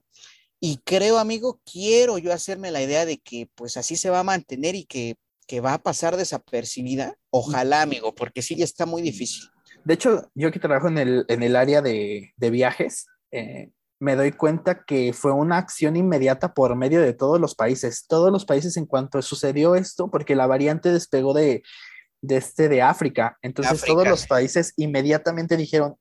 [0.60, 4.24] Y creo, amigo, quiero yo hacerme la idea de que pues así se va a
[4.24, 5.14] mantener y que,
[5.46, 7.14] que va a pasar desapercibida.
[7.30, 9.44] Ojalá, amigo, porque sí ya está muy difícil.
[9.84, 14.16] De hecho, yo que trabajo en el, en el área de, de viajes, eh, me
[14.16, 18.06] doy cuenta que fue una acción inmediata por medio de todos los países.
[18.08, 21.62] Todos los países en cuanto sucedió esto, porque la variante despegó de,
[22.20, 23.36] de, este, de África.
[23.42, 23.92] Entonces África.
[23.92, 25.96] todos los países inmediatamente dijeron,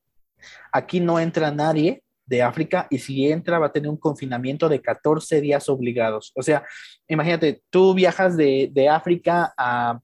[0.71, 4.81] aquí no entra nadie de África y si entra va a tener un confinamiento de
[4.81, 6.33] 14 días obligados.
[6.35, 6.63] O sea,
[7.07, 9.99] imagínate, tú viajas de, de África a,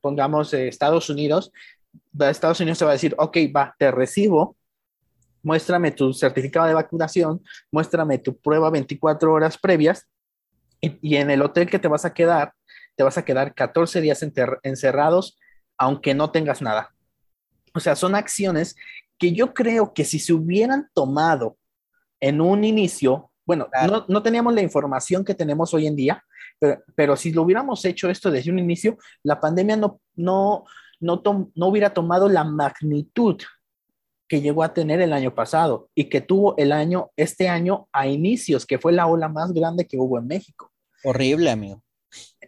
[0.00, 1.50] pongamos, eh, Estados Unidos,
[2.18, 4.56] Estados Unidos te va a decir, ok, va, te recibo,
[5.42, 10.06] muéstrame tu certificado de vacunación, muéstrame tu prueba 24 horas previas
[10.80, 12.52] y, y en el hotel que te vas a quedar,
[12.96, 14.22] te vas a quedar 14 días
[14.62, 15.38] encerrados,
[15.78, 16.94] aunque no tengas nada.
[17.74, 18.76] O sea, son acciones
[19.18, 21.56] que yo creo que si se hubieran tomado
[22.20, 26.24] en un inicio, bueno, no, no teníamos la información que tenemos hoy en día,
[26.58, 30.64] pero, pero si lo hubiéramos hecho esto desde un inicio, la pandemia no, no,
[31.00, 33.40] no, tom- no hubiera tomado la magnitud
[34.28, 38.06] que llegó a tener el año pasado y que tuvo el año, este año a
[38.06, 40.70] inicios, que fue la ola más grande que hubo en México.
[41.04, 41.82] Horrible, amigo.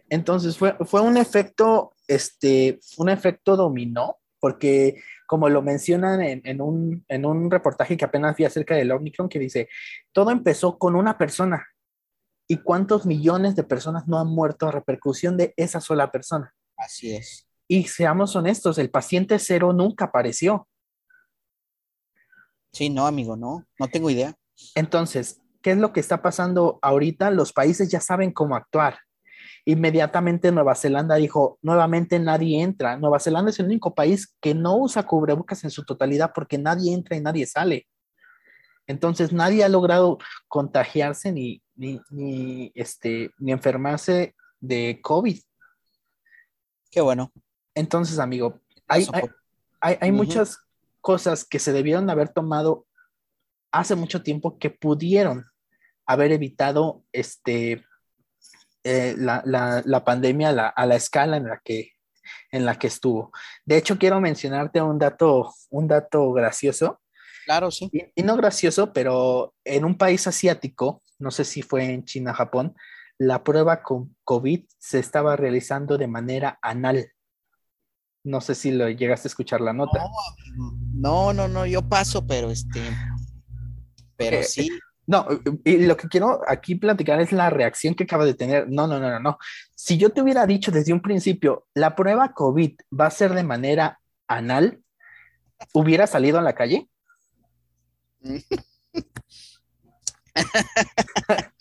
[0.09, 6.61] Entonces fue, fue un efecto, este, un efecto dominó, porque como lo mencionan en, en
[6.61, 9.69] un, en un reportaje que apenas vi acerca del Omicron, que dice,
[10.11, 11.65] todo empezó con una persona.
[12.47, 16.53] ¿Y cuántos millones de personas no han muerto a repercusión de esa sola persona?
[16.77, 17.47] Así es.
[17.67, 20.67] Y seamos honestos, el paciente cero nunca apareció.
[22.71, 24.35] Sí, no, amigo, no, no tengo idea.
[24.75, 27.31] Entonces, ¿qué es lo que está pasando ahorita?
[27.31, 28.99] Los países ya saben cómo actuar.
[29.65, 32.97] Inmediatamente Nueva Zelanda dijo, nuevamente nadie entra.
[32.97, 36.93] Nueva Zelanda es el único país que no usa cubrebocas en su totalidad porque nadie
[36.93, 37.87] entra y nadie sale.
[38.85, 45.41] Entonces nadie ha logrado contagiarse ni, ni, ni, este, ni enfermarse de COVID.
[46.91, 47.31] Qué bueno.
[47.73, 49.07] Entonces, amigo, hay,
[49.81, 50.59] hay, hay, muchas
[51.01, 52.85] cosas que se debieron haber tomado
[53.71, 55.45] hace mucho tiempo que pudieron
[56.05, 57.83] haber evitado este,
[58.85, 61.91] eh, la, la, la pandemia a la, a la escala en la, que,
[62.51, 63.31] en la que estuvo.
[63.65, 67.01] De hecho, quiero mencionarte un dato, un dato gracioso,
[67.45, 67.89] Claro, sí.
[67.91, 72.33] y, y no gracioso, pero en un país asiático, no sé si fue en China,
[72.33, 72.75] Japón,
[73.17, 77.11] la prueba con COVID se estaba realizando de manera anal.
[78.23, 80.03] No sé si lo llegaste a escuchar la nota.
[80.93, 82.81] No, no, no, yo paso, pero este,
[84.17, 84.69] pero Eh, sí,
[85.07, 85.27] No,
[85.63, 88.67] y lo que quiero aquí platicar es la reacción que acaba de tener.
[88.69, 89.37] No, no, no, no, no.
[89.75, 93.43] Si yo te hubiera dicho desde un principio, la prueba COVID va a ser de
[93.43, 94.81] manera anal,
[95.73, 96.89] ¿hubiera salido a la calle?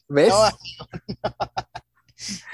[0.08, 0.28] ¿Ves?
[0.28, 0.50] no,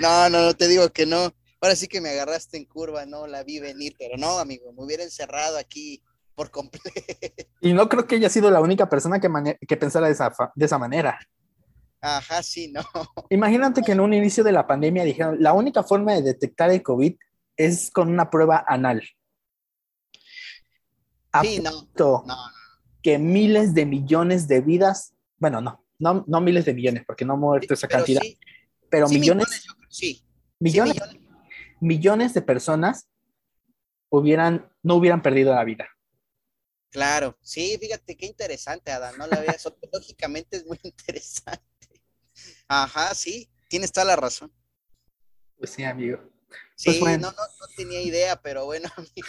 [0.01, 1.33] no, no, no, te digo que no.
[1.61, 4.83] Ahora sí que me agarraste en curva, no la vi venir, pero no, amigo, me
[4.83, 6.03] hubiera encerrado aquí
[6.41, 6.89] por completo.
[7.61, 10.79] Y no creo que haya sido la única persona que, pensara de esa, de esa
[10.79, 11.19] manera.
[12.01, 12.81] Ajá, sí, no.
[13.29, 16.83] Imagínate que en un inicio de la pandemia dijeron, la única forma de detectar el
[16.83, 17.15] COVID
[17.59, 19.03] es con una prueba anal.
[21.43, 22.37] Sí, no, no,
[23.03, 27.35] que miles de millones de vidas, bueno, no, no, no miles de millones, porque no
[27.35, 28.39] ha muerto esa pero cantidad, sí,
[28.89, 30.25] pero sí, millones, creo, sí, sí,
[30.59, 31.21] millones, millones.
[31.81, 33.11] millones de personas
[34.09, 35.87] hubieran, no hubieran perdido la vida.
[36.91, 41.65] Claro, sí, fíjate qué interesante, Adán, no la veas, lógicamente es muy interesante.
[42.69, 44.53] Ajá, sí, tienes toda la razón.
[45.57, 46.19] Pues sí, amigo.
[46.75, 47.31] Sí, Pues bueno.
[47.31, 49.29] no, no, no tenía idea, pero bueno, amigo,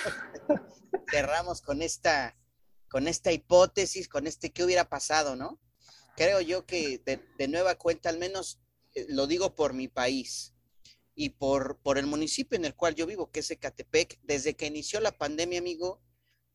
[1.12, 2.36] cerramos con esta,
[2.90, 5.60] con esta hipótesis, con este qué hubiera pasado, ¿no?
[6.16, 8.60] Creo yo que de, de nueva cuenta, al menos
[8.96, 10.56] eh, lo digo por mi país
[11.14, 14.66] y por, por el municipio en el cual yo vivo, que es Ecatepec, desde que
[14.66, 16.02] inició la pandemia, amigo,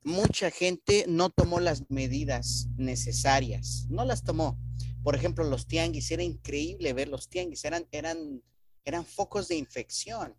[0.02, 4.58] mucha gente no tomó las medidas necesarias, no las tomó.
[5.02, 8.42] Por ejemplo, los tianguis, era increíble ver los tianguis, eran, eran,
[8.84, 10.36] eran focos de infección.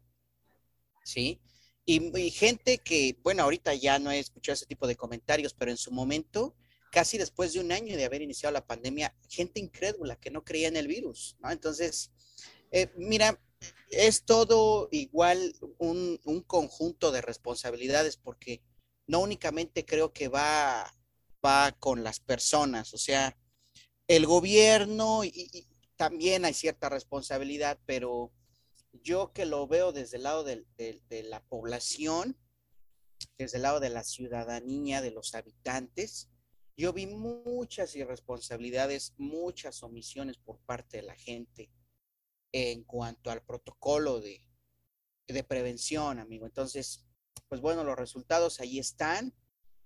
[1.04, 1.42] ¿sí?
[1.86, 5.72] Y, y gente que, bueno, ahorita ya no he escuchado ese tipo de comentarios, pero
[5.72, 6.56] en su momento
[6.92, 10.68] casi después de un año de haber iniciado la pandemia, gente incrédula que no creía
[10.68, 11.52] en el virus, ¿no?
[11.52, 12.12] Entonces,
[12.72, 13.40] eh, mira,
[13.90, 18.62] es todo igual un, conjunto de responsabilidades porque
[19.08, 20.94] no únicamente creo que va,
[21.46, 23.38] va con las personas, o sea,
[24.08, 28.32] el gobierno y, también hay cierta responsabilidad, pero
[29.02, 32.38] yo que lo veo desde el lado de, de la población,
[33.36, 36.30] desde el lado de la ciudadanía, de los habitantes,
[36.78, 41.72] yo vi muchas irresponsabilidades, muchas omisiones por parte de la gente
[42.52, 44.44] en cuanto al protocolo de,
[45.28, 46.46] de prevención, amigo.
[46.46, 47.07] Entonces,
[47.50, 49.34] pues bueno, los resultados ahí están.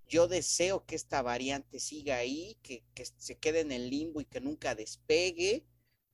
[0.08, 4.26] Yo deseo que esta variante siga ahí, que, que, se quede en el limbo y
[4.26, 5.66] que nunca despegue,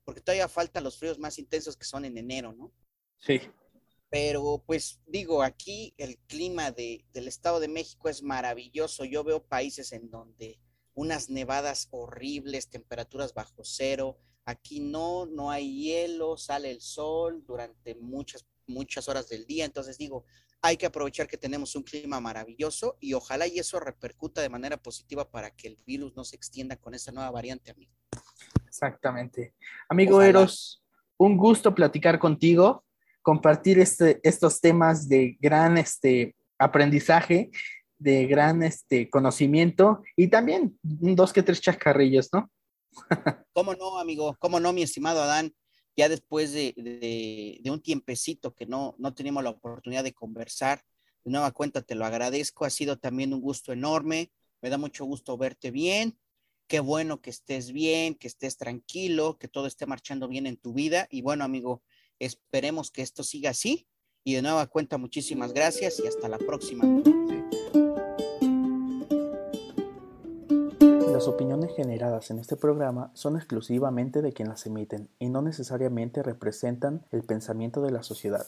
[0.03, 2.73] porque todavía faltan los fríos más intensos que son en enero, ¿no?
[3.17, 3.41] Sí.
[4.09, 9.03] Pero pues digo, aquí el clima de, del Estado de México es maravilloso.
[9.03, 10.59] Yo veo países en donde
[10.93, 14.17] unas nevadas horribles, temperaturas bajo cero.
[14.45, 19.65] Aquí no, no hay hielo, sale el sol durante muchas, muchas horas del día.
[19.65, 20.23] Entonces digo,
[20.61, 24.77] hay que aprovechar que tenemos un clima maravilloso y ojalá y eso repercuta de manera
[24.77, 27.93] positiva para que el virus no se extienda con esta nueva variante, amigo.
[28.65, 29.53] Exactamente.
[29.89, 30.83] Amigo Eros,
[31.17, 32.83] un gusto platicar contigo
[33.27, 37.51] compartir este, estos temas de gran este, aprendizaje,
[37.97, 42.49] de gran este, conocimiento y también dos que tres chascarrillos, ¿no?
[43.51, 44.33] ¿Cómo no, amigo?
[44.39, 45.53] ¿Cómo no, mi estimado Adán?
[45.97, 50.85] Ya después de, un tiempecito que no, no teníamos la oportunidad de conversar,
[51.25, 54.31] de nueva cuenta te lo agradezco, ha sido también un gusto enorme,
[54.61, 56.17] me da mucho gusto verte bien,
[56.67, 60.73] qué bueno que estés bien, que estés tranquilo, que todo esté marchando bien en tu
[60.73, 61.83] vida y bueno, amigo,
[62.19, 63.87] Esperemos que esto siga así.
[64.23, 66.83] Y de nueva cuenta, muchísimas gracias y hasta la próxima.
[71.17, 76.21] Las opiniones generadas en este programa son exclusivamente de quien las emiten y no necesariamente
[76.21, 78.45] representan el pensamiento de la sociedad.